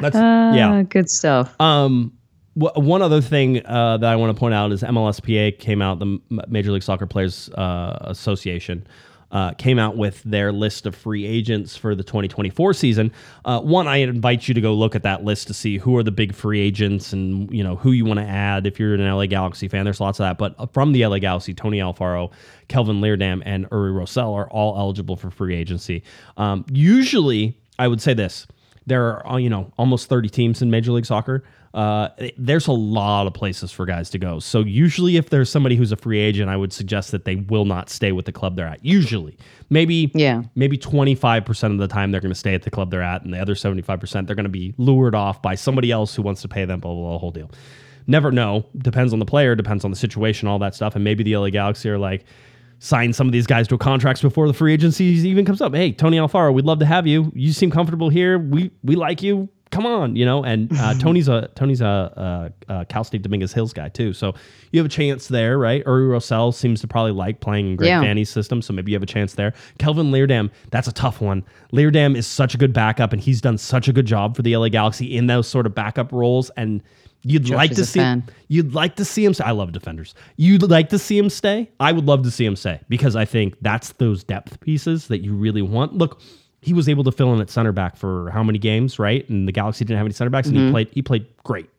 [0.00, 0.82] That's Ah, yeah.
[0.82, 1.54] good stuff.
[1.60, 2.12] Um,
[2.54, 5.98] wh- one other thing uh, that I want to point out is MLSPA came out,
[5.98, 8.86] the M- Major League Soccer Players uh, Association.
[9.30, 13.12] Uh, came out with their list of free agents for the 2024 season.
[13.44, 16.02] Uh, one, I invite you to go look at that list to see who are
[16.02, 18.66] the big free agents and you know who you want to add.
[18.66, 20.38] If you're an LA Galaxy fan, there's lots of that.
[20.38, 22.32] But from the LA Galaxy, Tony Alfaro,
[22.68, 26.02] Kelvin Leerdam, and Uri Rosell are all eligible for free agency.
[26.38, 28.46] Um, usually, I would say this:
[28.86, 31.44] there are uh, you know almost 30 teams in Major League Soccer.
[31.74, 32.08] Uh,
[32.38, 34.38] there's a lot of places for guys to go.
[34.38, 37.64] So usually, if there's somebody who's a free agent, I would suggest that they will
[37.66, 38.84] not stay with the club they're at.
[38.84, 39.36] Usually,
[39.70, 40.42] maybe Yeah.
[40.54, 43.34] maybe 25% of the time they're going to stay at the club they're at, and
[43.34, 46.48] the other 75% they're going to be lured off by somebody else who wants to
[46.48, 46.80] pay them.
[46.80, 47.50] Blah blah blah, whole deal.
[48.06, 48.64] Never know.
[48.78, 49.54] Depends on the player.
[49.54, 50.48] Depends on the situation.
[50.48, 50.94] All that stuff.
[50.94, 52.24] And maybe the LA Galaxy are like
[52.80, 55.74] sign some of these guys to contracts before the free agency even comes up.
[55.74, 57.32] Hey, Tony Alfaro, we'd love to have you.
[57.34, 58.38] You seem comfortable here.
[58.38, 59.48] We we like you.
[59.70, 60.42] Come on, you know.
[60.44, 64.34] And uh, Tony's a Tony's a, a, a Cal State Dominguez Hills guy too, so
[64.72, 65.82] you have a chance there, right?
[65.86, 68.02] Uri Rosell seems to probably like playing in Greg Yeah.
[68.02, 69.52] Vanney's system, so maybe you have a chance there.
[69.78, 71.44] Kelvin Leerdam, that's a tough one.
[71.72, 74.56] Leerdam is such a good backup, and he's done such a good job for the
[74.56, 76.82] LA Galaxy in those sort of backup roles, and.
[77.24, 78.22] You'd Josh like to see fan.
[78.46, 79.42] you'd like to see him stay.
[79.44, 80.14] I love defenders.
[80.36, 81.68] You'd like to see him stay.
[81.80, 85.18] I would love to see him stay because I think that's those depth pieces that
[85.24, 85.94] you really want.
[85.94, 86.20] Look,
[86.60, 89.28] he was able to fill in at center back for how many games, right?
[89.28, 90.88] And the Galaxy didn't have any center backs, and he played.
[90.92, 91.70] He played great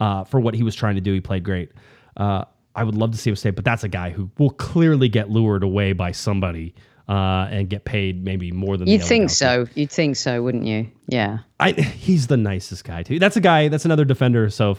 [0.00, 1.12] uh, for what he was trying to do.
[1.12, 1.72] He played great.
[2.16, 2.44] Uh,
[2.74, 5.30] I would love to see him stay, but that's a guy who will clearly get
[5.30, 6.74] lured away by somebody
[7.08, 8.88] uh, and get paid maybe more than.
[8.88, 9.36] You'd think Galaxy.
[9.36, 9.66] so.
[9.74, 10.90] You'd think so, wouldn't you?
[11.06, 11.38] Yeah.
[11.60, 13.18] I he's the nicest guy too.
[13.18, 13.68] That's a guy.
[13.68, 14.50] That's another defender.
[14.50, 14.78] So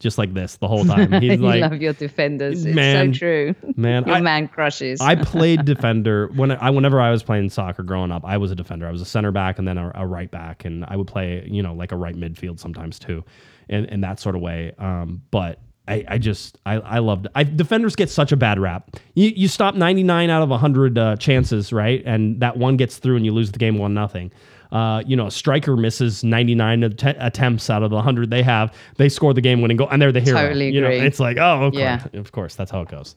[0.00, 1.12] just like this the whole time.
[1.22, 2.64] He's you like, love your defenders.
[2.64, 3.54] It's Man, so true.
[3.76, 5.00] man, your I- man crushes.
[5.00, 8.24] I played defender when I whenever I was playing soccer growing up.
[8.24, 8.88] I was a defender.
[8.88, 11.46] I was a center back and then a, a right back, and I would play
[11.48, 13.22] you know like a right midfield sometimes too,
[13.68, 14.72] in, in that sort of way.
[14.78, 18.96] Um, but I, I just I, I loved I defenders get such a bad rap.
[19.14, 22.96] You you stop ninety nine out of hundred uh, chances right, and that one gets
[22.98, 24.32] through and you lose the game one nothing.
[24.72, 28.72] Uh, you know, a striker misses 99 att- attempts out of the 100 they have.
[28.96, 30.40] They score the game winning goal, and they're the hero.
[30.40, 31.06] Totally You know, agree.
[31.06, 31.98] it's like, oh, of Yeah.
[31.98, 33.16] course, of course, that's how it goes.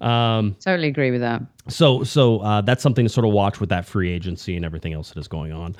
[0.00, 1.42] Um, totally agree with that.
[1.68, 4.92] so so uh, that's something to sort of watch with that free agency and everything
[4.92, 5.76] else that is going on.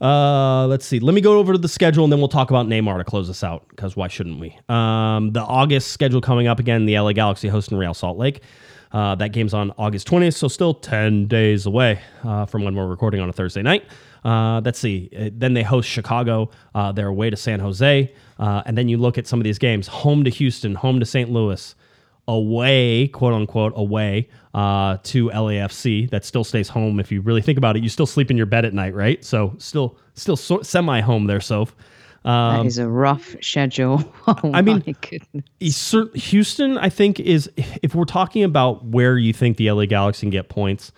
[0.00, 0.98] Uh, let's see.
[0.98, 3.28] Let me go over to the schedule and then we'll talk about Neymar to close
[3.30, 4.58] us out because why shouldn't we?
[4.68, 6.86] Um, the August schedule coming up again.
[6.86, 8.40] The LA Galaxy hosting Real Salt Lake.
[8.92, 12.86] Uh, that game's on August 20th, so still 10 days away uh, from when we're
[12.86, 13.84] recording on a Thursday night.
[14.26, 15.08] Uh, let's see.
[15.16, 16.50] Uh, Then they host Chicago.
[16.74, 18.12] Uh, they're away to San Jose.
[18.38, 21.06] Uh, and then you look at some of these games home to Houston, home to
[21.06, 21.30] St.
[21.30, 21.74] Louis
[22.28, 26.10] away, quote unquote, away uh, to LAFC.
[26.10, 26.98] That still stays home.
[26.98, 29.24] If you really think about it, you still sleep in your bed at night, right?
[29.24, 31.74] So still, still so, semi home there, Soph.
[32.24, 34.02] That is a rough schedule.
[34.28, 35.94] Oh I mean, my goodness.
[36.14, 40.30] Houston, I think, is if we're talking about where you think the LA Galaxy can
[40.30, 40.90] get points,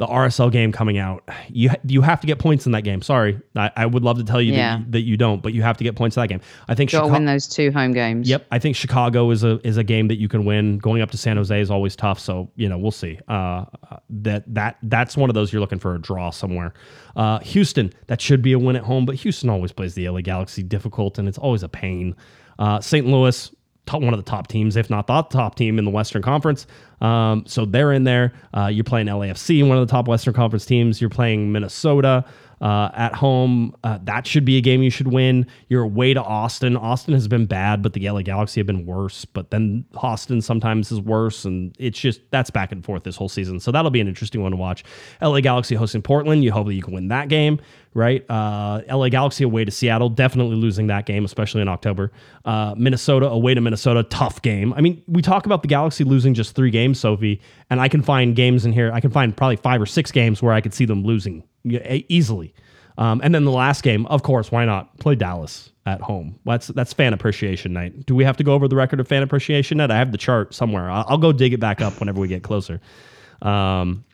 [0.00, 3.02] the RSL game coming out, you you have to get points in that game.
[3.02, 4.78] Sorry, I, I would love to tell you Yeah.
[4.78, 6.40] that, that you don't, but you have to get points in that game.
[6.68, 8.26] I think Chicago, win those two home games.
[8.26, 10.78] Yep, I think Chicago is a is a game that you can win.
[10.78, 13.18] Going up to San Jose is always tough, so you know we'll see.
[13.28, 13.66] Uh,
[14.08, 16.72] that that that's one of those you're looking for a draw somewhere.
[17.14, 20.22] Uh, Houston, that should be a win at home, but Houston always plays the LA
[20.22, 22.16] Galaxy difficult, and it's always a pain.
[22.58, 23.06] Uh, St.
[23.06, 23.54] Louis,
[23.90, 26.66] top, one of the top teams, if not the top team in the Western Conference.
[27.00, 28.32] Um, so they're in there.
[28.56, 31.00] Uh, you're playing LAFC, one of the top Western Conference teams.
[31.00, 32.24] You're playing Minnesota
[32.60, 33.74] uh, at home.
[33.82, 35.46] Uh, that should be a game you should win.
[35.68, 36.76] You're away to Austin.
[36.76, 39.24] Austin has been bad, but the LA Galaxy have been worse.
[39.24, 43.28] But then Austin sometimes is worse, and it's just that's back and forth this whole
[43.28, 43.60] season.
[43.60, 44.84] So that'll be an interesting one to watch.
[45.22, 46.44] LA Galaxy hosting Portland.
[46.44, 47.60] You hopefully you can win that game,
[47.94, 48.24] right?
[48.30, 52.12] Uh, LA Galaxy away to Seattle, definitely losing that game, especially in October.
[52.44, 54.72] Uh, Minnesota away to Minnesota, tough game.
[54.74, 58.02] I mean, we talk about the Galaxy losing just three games, Sophie, and I can
[58.02, 58.92] find games in here.
[58.92, 62.54] I can find probably five or six games where I could see them losing easily.
[62.98, 66.38] Um, and then the last game, of course, why not play Dallas at home?
[66.44, 68.04] That's that's fan appreciation night.
[68.06, 69.90] Do we have to go over the record of fan appreciation night?
[69.90, 70.90] I have the chart somewhere.
[70.90, 72.80] I'll, I'll go dig it back up whenever we get closer.
[73.42, 74.04] Um,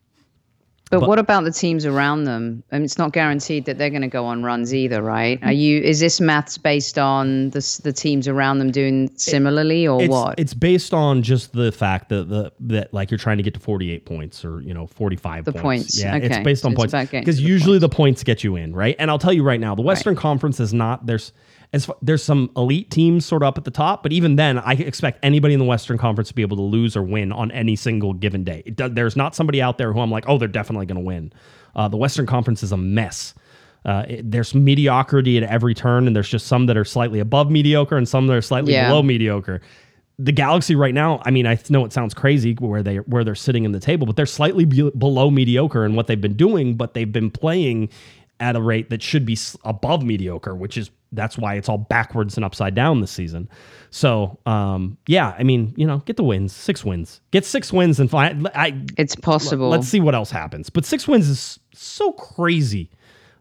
[0.90, 2.62] But, what about the teams around them?
[2.70, 5.42] I mean, it's not guaranteed that they're going to go on runs either, right?
[5.42, 5.80] Are you?
[5.80, 10.38] Is this maths based on the the teams around them doing similarly, or it's, what?
[10.38, 13.60] It's based on just the fact that the that like you're trying to get to
[13.60, 15.62] 48 points or you know 45 The points.
[15.62, 18.94] points, Yeah, it's based on it's points because usually the points get you in, right?
[19.00, 21.32] And I'll tell you right now, the Western Conference is not there's
[21.72, 24.58] as far, there's some elite teams sort of up at the top, but even then,
[24.58, 27.50] I expect anybody in the Western Conference to be able to lose or win on
[27.50, 28.62] any single given day.
[28.62, 31.32] Does, there's not somebody out there who I'm like, oh, they're definitely going to win.
[31.74, 33.34] Uh, the Western Conference is a mess.
[33.84, 37.50] Uh, it- there's mediocrity at every turn, and there's just some that are slightly above
[37.50, 38.88] mediocre and some that are slightly Yeah.
[38.88, 39.60] below mediocre.
[40.18, 43.34] The Galaxy right now, I mean, I know it sounds crazy where they where they're
[43.34, 46.74] sitting in the table, but they're slightly be- below mediocre in what they've been doing,
[46.74, 47.90] but they've been playing
[48.40, 52.36] at a rate that should be above mediocre, which is that's why it's all backwards
[52.36, 53.48] and upside down this season.
[53.90, 58.00] So, um, yeah, I mean, you know, get the wins, six wins, get six wins,
[58.00, 58.48] and find.
[58.54, 59.68] I it's possible.
[59.68, 60.70] let's see what else happens.
[60.70, 62.90] But six wins is so crazy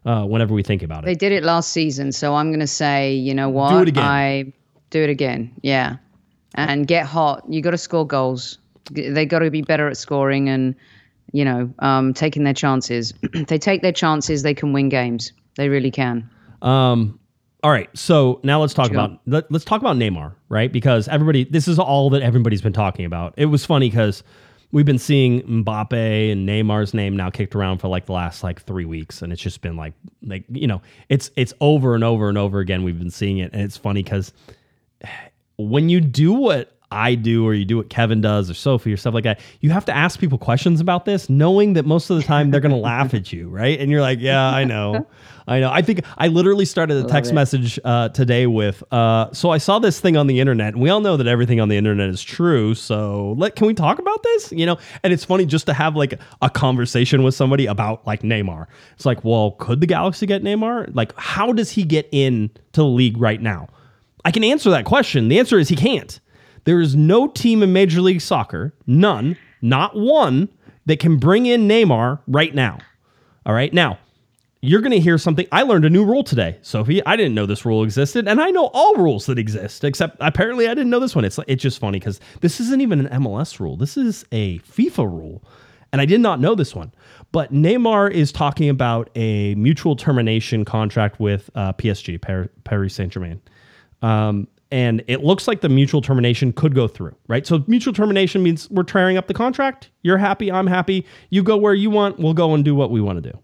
[0.04, 1.06] uh, whenever we think about it.
[1.06, 3.70] They did it last season, so I'm going to say, you know what?
[3.70, 4.04] Do it again.
[4.04, 4.52] I
[4.90, 5.52] do it again.
[5.62, 5.96] Yeah,
[6.54, 7.44] and get hot.
[7.48, 8.58] You got to score goals.
[8.90, 10.76] They got to be better at scoring and
[11.32, 13.12] you know um, taking their chances.
[13.22, 15.32] if they take their chances, they can win games.
[15.56, 16.30] They really can.
[16.62, 17.18] Um,
[17.66, 20.70] all right, so now let's talk about let, let's talk about Neymar, right?
[20.70, 23.34] Because everybody, this is all that everybody's been talking about.
[23.36, 24.22] It was funny because
[24.70, 28.62] we've been seeing Mbappe and Neymar's name now kicked around for like the last like
[28.62, 32.28] three weeks, and it's just been like like you know it's it's over and over
[32.28, 32.84] and over again.
[32.84, 34.32] We've been seeing it, and it's funny because
[35.58, 38.96] when you do what I do or you do what Kevin does or Sophie or
[38.96, 42.16] stuff like that, you have to ask people questions about this, knowing that most of
[42.16, 43.78] the time they're going to laugh at you, right?
[43.80, 45.06] And you're like, yeah, I know.
[45.48, 45.70] I know.
[45.70, 49.78] I think I literally started a text message uh, today with, uh, so I saw
[49.78, 52.20] this thing on the internet, and we all know that everything on the internet is
[52.22, 52.74] true.
[52.74, 54.50] So let, can we talk about this?
[54.50, 58.22] You know, and it's funny just to have like a conversation with somebody about like
[58.22, 58.66] Neymar.
[58.96, 60.94] It's like, well, could the Galaxy get Neymar?
[60.94, 63.68] Like, how does he get in to the league right now?
[64.24, 65.28] I can answer that question.
[65.28, 66.18] The answer is he can't.
[66.66, 70.48] There is no team in Major League Soccer, none, not one,
[70.84, 72.78] that can bring in Neymar right now.
[73.46, 73.72] All right.
[73.72, 73.98] Now,
[74.62, 75.46] you're going to hear something.
[75.52, 77.04] I learned a new rule today, Sophie.
[77.06, 80.66] I didn't know this rule existed, and I know all rules that exist, except apparently
[80.66, 81.24] I didn't know this one.
[81.24, 83.76] It's it's just funny because this isn't even an MLS rule.
[83.76, 85.44] This is a FIFA rule,
[85.92, 86.92] and I did not know this one.
[87.30, 92.20] But Neymar is talking about a mutual termination contract with uh, PSG,
[92.64, 93.40] Paris Saint Germain.
[94.02, 97.46] Um, and it looks like the mutual termination could go through, right?
[97.46, 99.90] So mutual termination means we're tearing up the contract.
[100.02, 101.06] You're happy, I'm happy.
[101.30, 102.18] You go where you want.
[102.18, 103.38] We'll go and do what we want to do.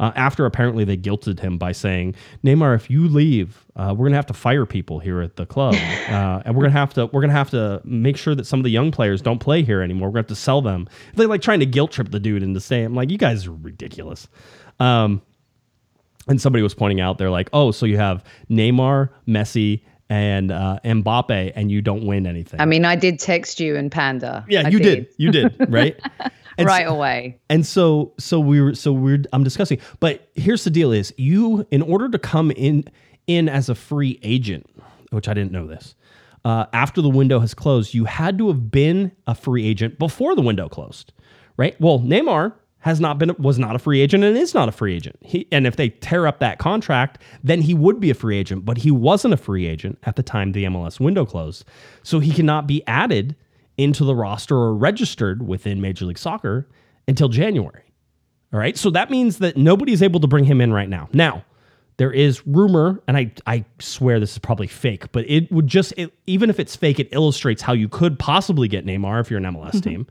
[0.00, 2.14] Uh, after apparently they guilted him by saying,
[2.44, 5.74] Neymar, if you leave, uh, we're gonna have to fire people here at the club,
[6.08, 8.64] uh, and we're gonna have to we're gonna have to make sure that some of
[8.64, 10.08] the young players don't play here anymore.
[10.08, 10.88] We're gonna have to sell them.
[11.14, 13.52] They're like trying to guilt trip the dude into saying, I'm like, you guys are
[13.52, 14.28] ridiculous.
[14.78, 15.20] Um,
[16.28, 20.78] and somebody was pointing out, they're like, oh, so you have Neymar, Messi, and uh,
[20.84, 22.60] Mbappe, and you don't win anything.
[22.60, 24.44] I mean, I did text you and Panda.
[24.48, 25.08] yeah, I you did.
[25.18, 25.98] You did, right?
[26.58, 27.38] Right so- away.
[27.50, 29.78] and so so we were so we're I'm discussing.
[30.00, 32.84] But here's the deal: is you in order to come in
[33.26, 34.66] in as a free agent,
[35.10, 35.94] which I didn't know this.
[36.44, 40.34] Uh, after the window has closed, you had to have been a free agent before
[40.34, 41.12] the window closed,
[41.56, 41.78] right?
[41.80, 44.94] Well, Neymar has not been was not a free agent and is not a free
[44.94, 45.16] agent.
[45.20, 48.64] He, and if they tear up that contract, then he would be a free agent,
[48.64, 51.64] but he wasn't a free agent at the time the MLS window closed.
[52.02, 53.34] So he cannot be added
[53.76, 56.68] into the roster or registered within Major League Soccer
[57.06, 57.82] until January.
[58.52, 58.76] All right.
[58.76, 61.08] So that means that nobody's able to bring him in right now.
[61.12, 61.44] Now,
[61.98, 65.92] there is rumor, and I, I swear this is probably fake, but it would just,
[65.96, 69.38] it, even if it's fake, it illustrates how you could possibly get Neymar if you're
[69.38, 69.80] an MLS mm-hmm.
[69.80, 70.06] team,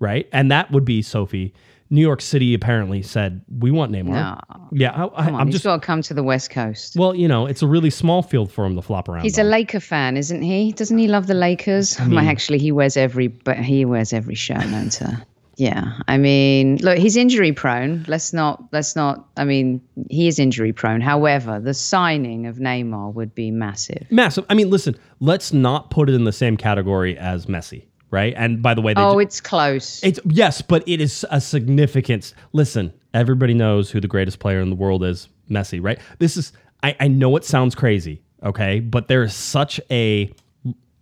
[0.00, 0.26] right?
[0.32, 1.52] And that would be Sophie.
[1.90, 4.06] New York City apparently said, we want Neymar.
[4.06, 4.40] No.
[4.72, 4.90] Yeah.
[4.92, 6.96] I, I, Come on, I'm he's just, got to come to the West Coast.
[6.96, 9.22] well, you know, it's a really small field for him to flop around.
[9.22, 9.44] He's a.
[9.48, 10.72] Laker fan, isn't he?
[10.72, 11.98] Doesn't he love the Lakers?
[12.00, 15.26] well, actually, he wears every, but he wears every shirt known to.
[15.56, 18.04] Yeah, I mean, look, he's injury prone.
[18.06, 19.26] Let's not, let's not.
[19.36, 21.00] I mean, he is injury prone.
[21.00, 24.06] However, the signing of Neymar would be massive.
[24.10, 24.44] massive.
[24.48, 28.34] I mean, listen, let's not put it in the same category as Messi, right?
[28.36, 30.02] And by the way, they Oh, ju- it's close.
[30.02, 32.34] It's yes, but it is a significance.
[32.52, 35.98] Listen, everybody knows who the greatest player in the world is, Messi, right?
[36.18, 36.52] This is
[36.82, 40.32] I, I know it sounds crazy, okay, but there is such a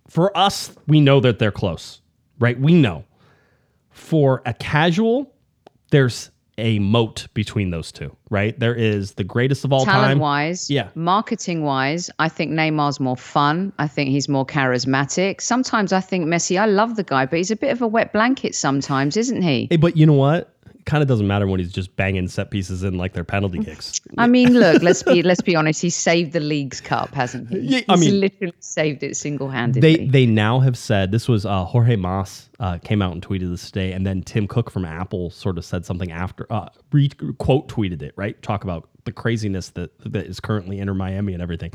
[0.09, 2.01] for us, we know that they're close,
[2.39, 2.57] right?
[2.59, 3.03] We know.
[3.91, 5.33] For a casual,
[5.91, 8.59] there's a moat between those two, right?
[8.59, 10.01] There is the greatest of all time.
[10.01, 10.89] Talent wise, Yeah.
[10.95, 13.73] Marketing wise, I think Neymar's more fun.
[13.77, 15.41] I think he's more charismatic.
[15.41, 16.59] Sometimes I think Messi.
[16.59, 19.67] I love the guy, but he's a bit of a wet blanket sometimes, isn't he?
[19.69, 20.53] Hey, but you know what?
[20.87, 24.01] Kind of doesn't matter when he's just banging set pieces in like their penalty kicks.
[24.17, 25.81] I mean, look, let's be let's be honest.
[25.81, 27.59] He saved the Leagues Cup, hasn't he?
[27.59, 29.97] Yeah, I he's mean- literally saved it single handedly.
[29.97, 33.51] They they now have said this was uh, Jorge Mas uh, came out and tweeted
[33.51, 37.11] this today, and then Tim Cook from Apple sort of said something after uh, re-
[37.37, 38.41] quote tweeted it right.
[38.41, 41.71] Talk about the craziness that that is currently Inter Miami and everything.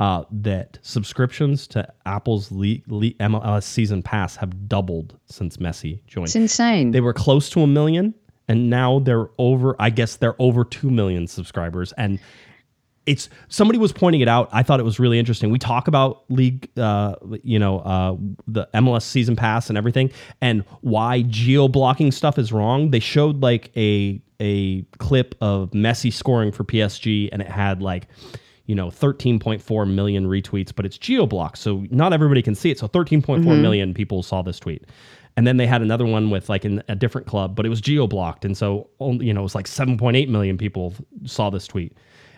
[0.00, 6.26] Uh, that subscriptions to Apple's le- le- MLS season pass have doubled since Messi joined.
[6.26, 6.90] it's insane.
[6.90, 8.12] They were close to a million,
[8.48, 9.76] and now they're over.
[9.78, 12.18] I guess they're over two million subscribers, and
[13.06, 14.48] it's somebody was pointing it out.
[14.52, 15.50] I thought it was really interesting.
[15.50, 18.16] We talk about league, uh, you know, uh,
[18.46, 22.90] the MLS season pass and everything, and why geo blocking stuff is wrong.
[22.90, 28.08] They showed like a a clip of Messi scoring for PSG, and it had like.
[28.66, 32.78] You know, 13.4 million retweets, but it's geo blocked, so not everybody can see it.
[32.78, 34.84] So 13.4 million people saw this tweet.
[35.36, 37.80] And then they had another one with like in a different club, but it was
[37.80, 38.44] geo blocked.
[38.44, 41.96] And so, only, you know, it was like 7.8 million people saw this tweet.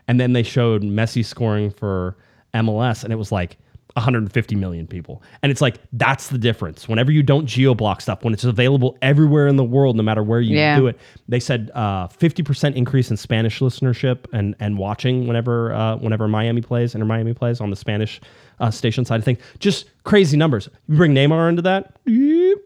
[0.08, 2.16] And then they showed Messi scoring for
[2.54, 3.58] MLS, and it was like
[3.96, 5.22] 150 million people.
[5.42, 6.88] And it's like, that's the difference.
[6.88, 10.22] Whenever you don't geo block stuff, when it's available everywhere in the world, no matter
[10.22, 10.76] where you Yeah.
[10.76, 15.96] do it, they said uh, 50% increase in Spanish listenership and, and watching whenever uh,
[15.96, 18.20] whenever Miami plays, Inter Miami plays on the Spanish
[18.60, 19.38] uh, station side of things.
[19.58, 20.68] Just crazy numbers.
[20.88, 21.96] You bring Neymar into that,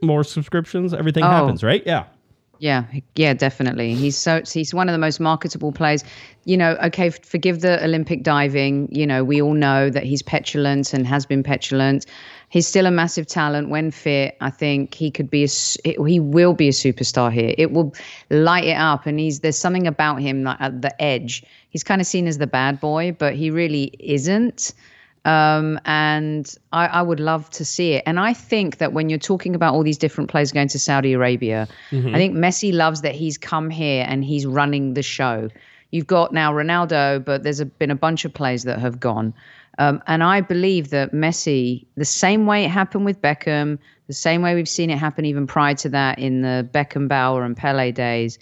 [0.02, 1.28] more subscriptions, everything Oh.
[1.30, 1.82] happens, right?
[1.86, 2.04] Yeah.
[2.60, 2.84] Yeah,
[3.16, 3.94] yeah, definitely.
[3.94, 6.04] He's so he's one of the most marketable players.
[6.44, 8.86] You know, okay, forgive the Olympic diving.
[8.92, 12.04] You know, we all know that he's petulant and has been petulant.
[12.50, 14.36] He's still a massive talent when fit.
[14.42, 15.48] I think he could be a
[16.06, 17.54] he will be a superstar here.
[17.56, 17.94] It will
[18.28, 21.42] light it up, and he's there's something about him like at the edge.
[21.70, 24.74] He's kind of seen as the bad boy, but he really isn't.
[25.24, 28.02] Um, and I, I would love to see it.
[28.06, 31.12] And I think that when you're talking about all these different players going to Saudi
[31.12, 31.68] Arabia,
[32.14, 35.50] I think Messi loves that he's come here and he's running the show.
[35.90, 39.34] You've got now Ronaldo, but there's a, been a bunch of players that have gone.
[39.78, 44.42] Um, and I believe that Messi, the same way it happened with Beckham, the same
[44.42, 48.38] way we've seen it happen even prior to that in the Beckenbauer and Pele days,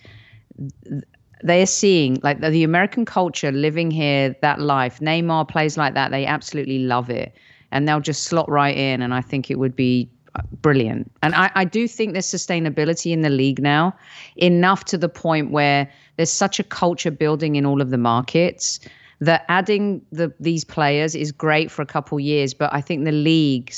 [1.42, 5.00] they are seeing like the, the American culture living here that life.
[5.00, 6.10] Neymar plays like that.
[6.10, 7.34] They absolutely love it.
[7.70, 9.02] And they'll just slot right in.
[9.02, 11.10] And I think it would be uh, brilliant.
[11.22, 13.94] And I, I do think there's sustainability in the league now,
[14.36, 18.80] enough to the point where there's such a culture building in all of the markets
[19.20, 23.12] that adding the these players is great for a couple years, but I think the
[23.12, 23.72] league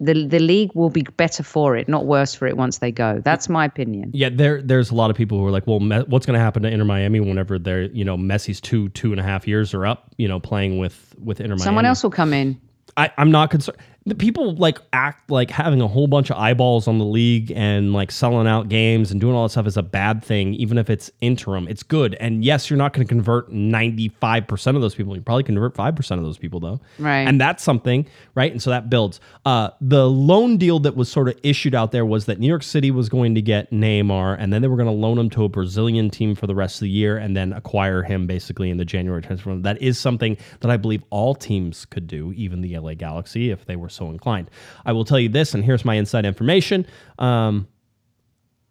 [0.00, 3.20] the the league will be better for it, not worse for it once they go.
[3.22, 4.10] That's my opinion.
[4.14, 6.40] Yeah, there there's a lot of people who are like, well, Me- what's going to
[6.40, 9.74] happen to Inter Miami whenever they're you know Messi's two two and a half years
[9.74, 11.62] are up, you know, playing with with Inter Miami.
[11.62, 12.60] Someone else will come in.
[12.96, 13.78] I, I'm not concerned.
[14.06, 17.92] The people like act like having a whole bunch of eyeballs on the league and
[17.92, 20.88] like selling out games and doing all that stuff is a bad thing, even if
[20.88, 21.66] it's interim.
[21.66, 22.14] It's good.
[22.20, 25.16] And yes, you're not going to convert 95% of those people.
[25.16, 26.80] You probably convert 5% of those people though.
[27.00, 27.26] Right.
[27.26, 28.52] And that's something, right?
[28.52, 29.18] And so that builds.
[29.44, 32.62] Uh, the loan deal that was sort of issued out there was that New York
[32.62, 35.44] City was going to get Neymar and then they were going to loan him to
[35.44, 38.76] a Brazilian team for the rest of the year and then acquire him basically in
[38.76, 39.56] the January transfer.
[39.56, 43.64] That is something that I believe all teams could do, even the LA Galaxy, if
[43.66, 44.50] they were so inclined.
[44.84, 46.86] I will tell you this, and here's my inside information.
[47.18, 47.66] Um,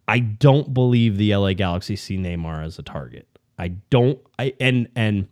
[0.08, 3.26] I don't believe the LA Galaxy see Neymar as a target.
[3.58, 4.18] I don't.
[4.38, 5.28] I and and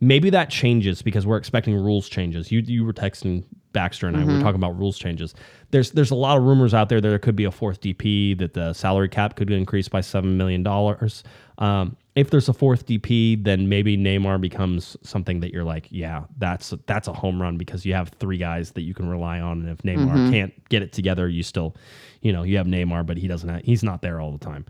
[0.00, 2.52] maybe that changes because we're expecting rules changes.
[2.52, 5.34] You you were texting Baxter and I we were talking about rules changes.
[5.70, 8.38] There's there's a lot of rumors out there that there could be a fourth DP
[8.38, 11.24] that the salary cap could increase by seven million dollars.
[11.58, 16.24] Um, if there's a fourth DP, then maybe Neymar becomes something that you're like, yeah,
[16.38, 19.62] that's that's a home run because you have three guys that you can rely on,
[19.62, 21.74] and if Neymar can't get it together, you still,
[22.22, 23.48] you know, you have Neymar, but he doesn't.
[23.48, 24.64] Have, he's not there all the time.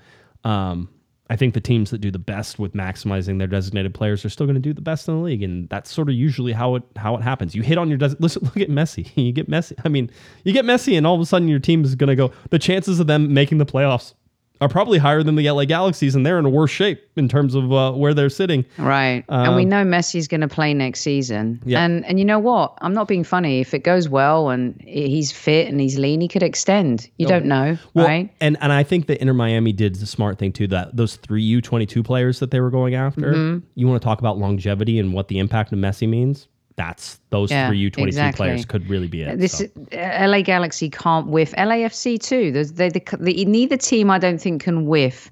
[0.44, 0.88] Um,
[1.30, 4.46] I think the teams that do the best with maximizing their designated players are still
[4.46, 6.82] going to do the best in the league, and that's sort of usually how it
[6.96, 7.54] how it happens.
[7.54, 8.42] You hit on your des- listen.
[8.44, 9.10] Look at Messi.
[9.16, 9.74] You get Messi.
[9.84, 10.10] I mean,
[10.44, 12.32] you get Messi, and all of a sudden your team is going to go.
[12.48, 14.14] The chances of them making the playoffs
[14.60, 17.54] are probably higher than the LA Galaxies, and they're in a worse shape in terms
[17.54, 18.64] of uh, where they're sitting.
[18.78, 19.24] Right.
[19.28, 21.60] and we know Messi's going to play next season.
[21.64, 21.84] Yeah.
[21.84, 22.78] And and you know what?
[22.80, 23.60] I'm not being funny.
[23.60, 27.10] If it goes well and he's fit and he's lean, he could extend.
[27.18, 28.32] You don't know, Well, right?
[28.40, 30.68] and and I think that Inter Miami did the smart thing too.
[30.68, 33.32] That those three U twenty two players that they were going after.
[33.34, 33.66] Mm-hmm.
[33.74, 36.46] You want to talk about longevity and what the impact of Messi means?
[36.76, 38.46] That's those Yeah, three U twenty two exactly.
[38.46, 39.38] players could really be it.
[39.38, 39.66] This so.
[39.92, 41.52] LA Galaxy can't whiff.
[41.52, 42.50] LAFC too.
[42.50, 45.30] There's they, the, the, neither team I don't think can whiff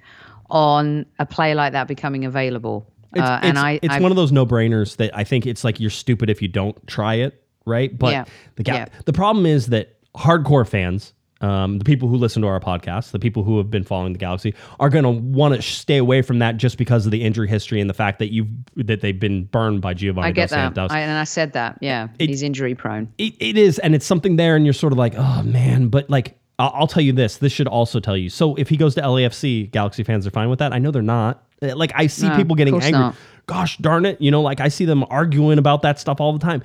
[0.51, 2.87] on a player like that becoming available.
[3.15, 5.47] It's, uh, it's, and I, it's I one of those no brainers that I think
[5.47, 7.97] it's like you're stupid if you don't try it, right?
[7.99, 8.25] But Yeah.
[8.57, 8.87] the ga- Yeah.
[9.05, 11.13] the problem is that hardcore fans,
[11.43, 14.19] um, the people who listen to our podcast, the people who have been following the
[14.19, 17.49] Galaxy, are going to want to stay away from that just because of the injury
[17.49, 20.79] history and the fact that you've that they've been burned by Giovani I get that.
[20.79, 21.79] I, and I said that.
[21.81, 23.13] Yeah, he's injury prone.
[23.19, 26.09] it, it is and it's something there and you're sort of like oh man but
[26.09, 28.95] like I'll, I'll tell you this this should also tell you so if he goes
[28.95, 32.07] to lafc galaxy fans are fine with that i know they're not Uh, like i
[32.07, 33.17] see No, people getting angry not.
[33.47, 36.39] gosh darn it you know like i see them arguing about that stuff all the
[36.39, 36.63] time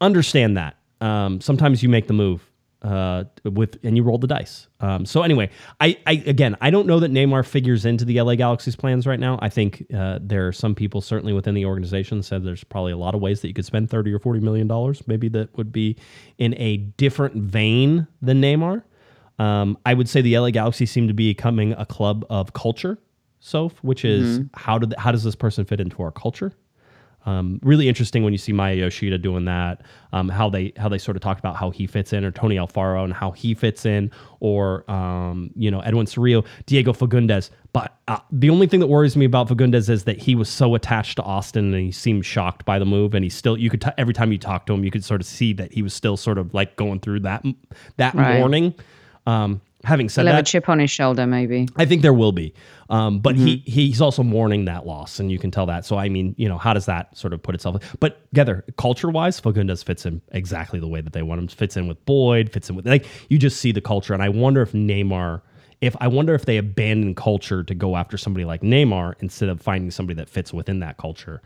[0.00, 2.49] understand that um, sometimes you make the move
[2.82, 4.68] uh, with and you roll the dice.
[4.80, 5.50] Um, so anyway,
[5.80, 9.20] I, I again I don't know that Neymar figures into the LA Galaxy's plans right
[9.20, 9.38] now.
[9.42, 12.96] I think uh, there are some people certainly within the organization said there's probably a
[12.96, 15.06] lot of ways that you could spend thirty or forty million dollars.
[15.06, 15.96] Maybe that would be
[16.38, 18.82] in a different vein than Neymar.
[19.38, 22.98] Um, I would say the LA Galaxy seem to be becoming a club of culture.
[23.40, 26.52] So, which is how did how does this person fit into our culture?
[27.26, 29.82] Um, really interesting when you see Maya Yoshida doing that.
[30.12, 32.56] Um, how they how they sort of talked about how he fits in, or Tony
[32.56, 34.10] Alfaro and how he fits in,
[34.40, 37.50] or um, you know Edwin Cerrillo, Diego Fagundez.
[37.72, 40.74] But uh, the only thing that worries me about Fagundez is that he was so
[40.74, 43.14] attached to Austin, and he seemed shocked by the move.
[43.14, 45.20] And he still, you could t- every time you talk to him, you could sort
[45.20, 47.44] of see that he was still sort of like going through that
[47.96, 48.38] that Right.
[48.38, 48.74] morning.
[49.26, 51.68] Um, having said He'll have a chip on his shoulder, maybe.
[51.76, 52.52] I think there will be.
[52.90, 53.70] Um, but he Mm-hmm.
[53.70, 55.86] he's also mourning that loss, and you can tell that.
[55.86, 57.96] So I mean, you know, how does that sort of put itself?
[58.00, 61.48] But together, culture wise, Fagundez fits in exactly the way that they want him.
[61.48, 62.52] Fits in with Boyd.
[62.52, 65.42] Fits in with like you just see the culture, and I wonder if Neymar.
[65.80, 69.62] If I wonder if they abandon culture to go after somebody like Neymar instead of
[69.62, 71.40] finding somebody that fits within that culture,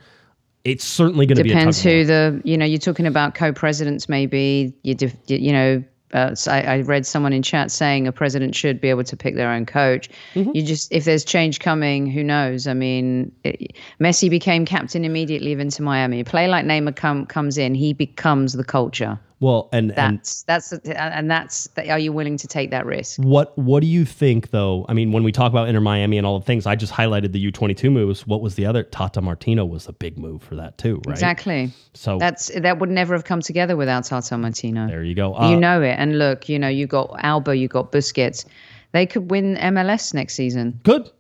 [0.65, 3.35] it's certainly going to be a Depends tug who the you know you're talking about
[3.35, 4.09] co-presidents.
[4.09, 5.85] Maybe you def, you know.
[6.13, 9.35] Uh, I, I read someone in chat saying a president should be able to pick
[9.35, 10.09] their own coach.
[10.35, 10.51] Mm-hmm.
[10.55, 12.67] You just if there's change coming, who knows?
[12.67, 16.21] I mean, it, Messi became captain immediately of Inter Miami.
[16.21, 19.19] A play like Neymar come, comes in, he becomes the culture.
[19.45, 23.19] Well, and and That's that's and that's are you willing to take that risk?
[23.23, 24.87] What What do you think, though?
[24.89, 27.33] I mean, when we talk about Inter Miami and all the things, I just highlighted
[27.33, 28.27] the U twenty two moves.
[28.27, 28.83] What was the other?
[28.85, 31.13] Tata Martino was a big move for that too, right?
[31.13, 31.71] Exactly.
[31.93, 34.87] So That's that would never have come together without Tata Martino.
[34.89, 35.33] there you go.
[35.35, 35.97] you Uh, know it.
[35.99, 38.47] And look, you know, you got Alba, you got Busquets.
[38.93, 40.81] They could win MLS next season.
[40.85, 41.11] good,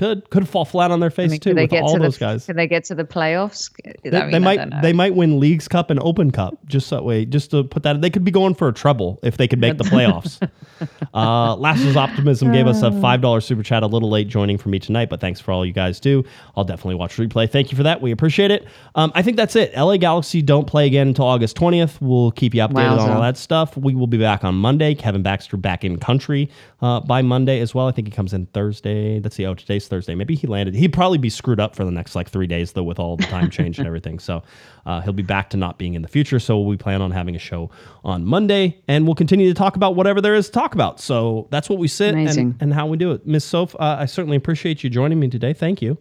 [0.00, 0.28] good.
[0.30, 2.16] Could fall flat on their face I mean, too they with get all to those
[2.18, 2.46] the guys.
[2.46, 3.70] could they get to the playoffs?
[3.86, 7.04] I They, mean, they might they might win Leagues Cup and Open Cup just that
[7.04, 7.26] way.
[7.26, 9.76] Just to put that, they could be going for a treble if they could make
[9.76, 10.40] the playoffs.
[11.14, 13.82] uh, Lasses Optimism gave us a five dollar super chat.
[13.82, 16.24] A little late joining for me tonight, but thanks for all you guys do.
[16.56, 17.48] I'll definitely watch replay.
[17.50, 18.00] Thank you for that.
[18.00, 18.66] We appreciate it.
[18.94, 19.76] Um, I think that's it.
[19.76, 22.00] LA Galaxy don't play again until August twentieth.
[22.00, 23.76] We'll keep you updated on all that stuff.
[23.76, 24.94] We will be back on Monday.
[24.94, 26.48] Kevin Baxter back in country
[26.80, 27.86] uh, by Monday as well.
[27.86, 29.20] I think he comes in Thursday.
[29.20, 29.44] Let's see.
[29.44, 30.14] Oh, today's Thursday.
[30.14, 30.74] Maybe he landed.
[30.74, 33.24] He'd probably be screwed up for the next like three days though, with all the
[33.24, 34.18] time change and everything.
[34.18, 34.42] So
[34.86, 36.38] uh, he'll be back to not being in the future.
[36.38, 37.70] So we plan on having a show
[38.04, 41.00] on Monday, and we'll continue to talk about whatever there is to talk about.
[41.00, 43.26] So that's what we sit and, and how we do it.
[43.26, 45.52] Miss Soph, uh, I certainly appreciate you joining me today.
[45.52, 45.98] Thank you.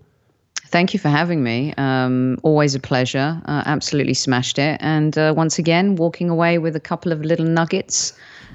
[0.68, 1.74] Thank you for having me.
[1.78, 3.42] Um, always a pleasure.
[3.46, 4.78] Uh, absolutely smashed it.
[4.82, 8.14] And uh, once again, walking away with a couple of little nuggets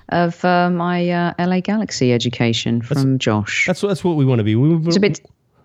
[0.09, 3.65] of uh, my uh, LA Galaxy education from Josh.
[3.67, 4.57] That's that's what we want to be.
[4.57, 5.21] We, It's a bit.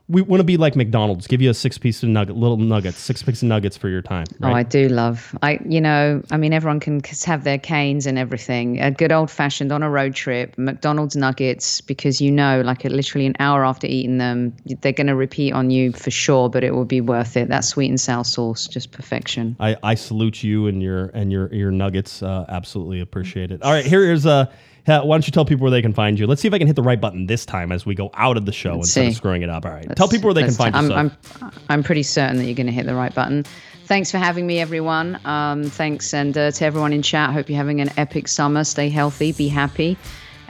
[0.10, 1.28] We want to be like McDonald's.
[1.28, 4.01] Give you a six piece of nugget, little nuggets, six pieces of nuggets for your
[4.01, 4.26] time.
[4.41, 5.38] Oh, I do love.
[5.43, 8.82] I, you know, I mean, everyone can have their canes and everything.
[8.82, 13.28] A good old fashioned on a road trip, McDonald's nuggets, because you know, like literally
[13.28, 16.74] an hour after eating them, they're going to repeat on you for sure, but it
[16.74, 17.49] will be worth it.
[17.49, 19.55] That sweet and sour sauce, just perfection.
[19.60, 22.24] I, I salute you and your and your your nuggets.
[22.24, 23.62] Uh, absolutely appreciate it.
[23.62, 24.30] All right, here is a.
[24.32, 24.45] uh,
[24.90, 26.28] why don't you tell people where they can find you?
[26.28, 28.38] Let's see if I can hit the right button this time as we go out
[28.38, 29.66] of the show instead of screwing it up.
[29.66, 30.94] All right, tell people where they can Let's- find you.
[30.94, 31.12] I'm,
[31.42, 33.46] I'm, I'm pretty certain that you're going to hit the right button.
[33.86, 35.20] Thanks for having me, everyone.
[35.26, 37.32] Um, thanks, and uh, to everyone in chat.
[37.32, 38.64] Hope you're having an epic summer.
[38.64, 39.98] Stay healthy, be happy,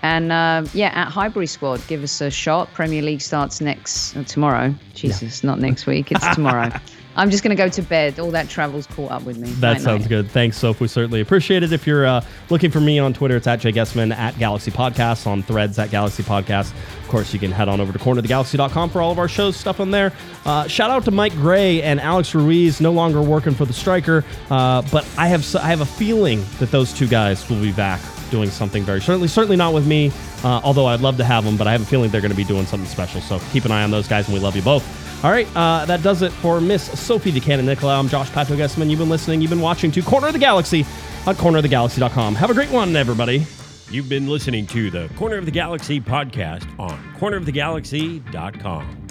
[0.01, 2.71] and uh, yeah, at Highbury Squad, give us a shot.
[2.73, 4.73] Premier League starts next uh, tomorrow.
[4.93, 6.11] Jesus, not next week.
[6.11, 6.69] It's tomorrow.
[7.19, 8.17] I'm just going to go to bed.
[8.17, 9.49] All that travel's caught up with me.
[9.51, 10.09] That Night, sounds night.
[10.09, 10.31] good.
[10.31, 10.79] Thanks, Soph.
[10.79, 11.73] We certainly appreciate it.
[11.73, 15.27] If you're uh, looking for me on Twitter, it's at Jay Guesman, at Galaxy Podcast,
[15.27, 16.71] on threads at Galaxy Podcast.
[16.71, 19.81] Of course, you can head on over to cornerthegalaxy.com for all of our shows, stuff
[19.81, 20.13] on there.
[20.45, 24.23] Uh, shout out to Mike Gray and Alex Ruiz, no longer working for the striker.
[24.49, 27.99] Uh, but I have I have a feeling that those two guys will be back
[28.29, 30.11] doing something very certainly certainly not with me
[30.43, 32.37] uh, although i'd love to have them but i have a feeling they're going to
[32.37, 34.61] be doing something special so keep an eye on those guys and we love you
[34.61, 34.83] both
[35.23, 37.99] all right uh, that does it for miss sophie Buchanan Nicholaou.
[37.99, 38.89] i'm josh patrick Guesman.
[38.89, 40.85] you've been listening you've been watching to corner of the galaxy
[41.25, 43.45] on cornerofthegalaxy.com have a great one everybody
[43.91, 49.07] You've been listening to the Corner of the Galaxy podcast on cornerofthegalaxy.com.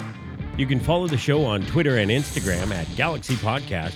[0.56, 3.94] You can follow the show on Twitter and Instagram at Galaxy Podcast,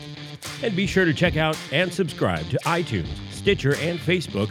[0.61, 4.51] and be sure to check out and subscribe to iTunes, Stitcher, and Facebook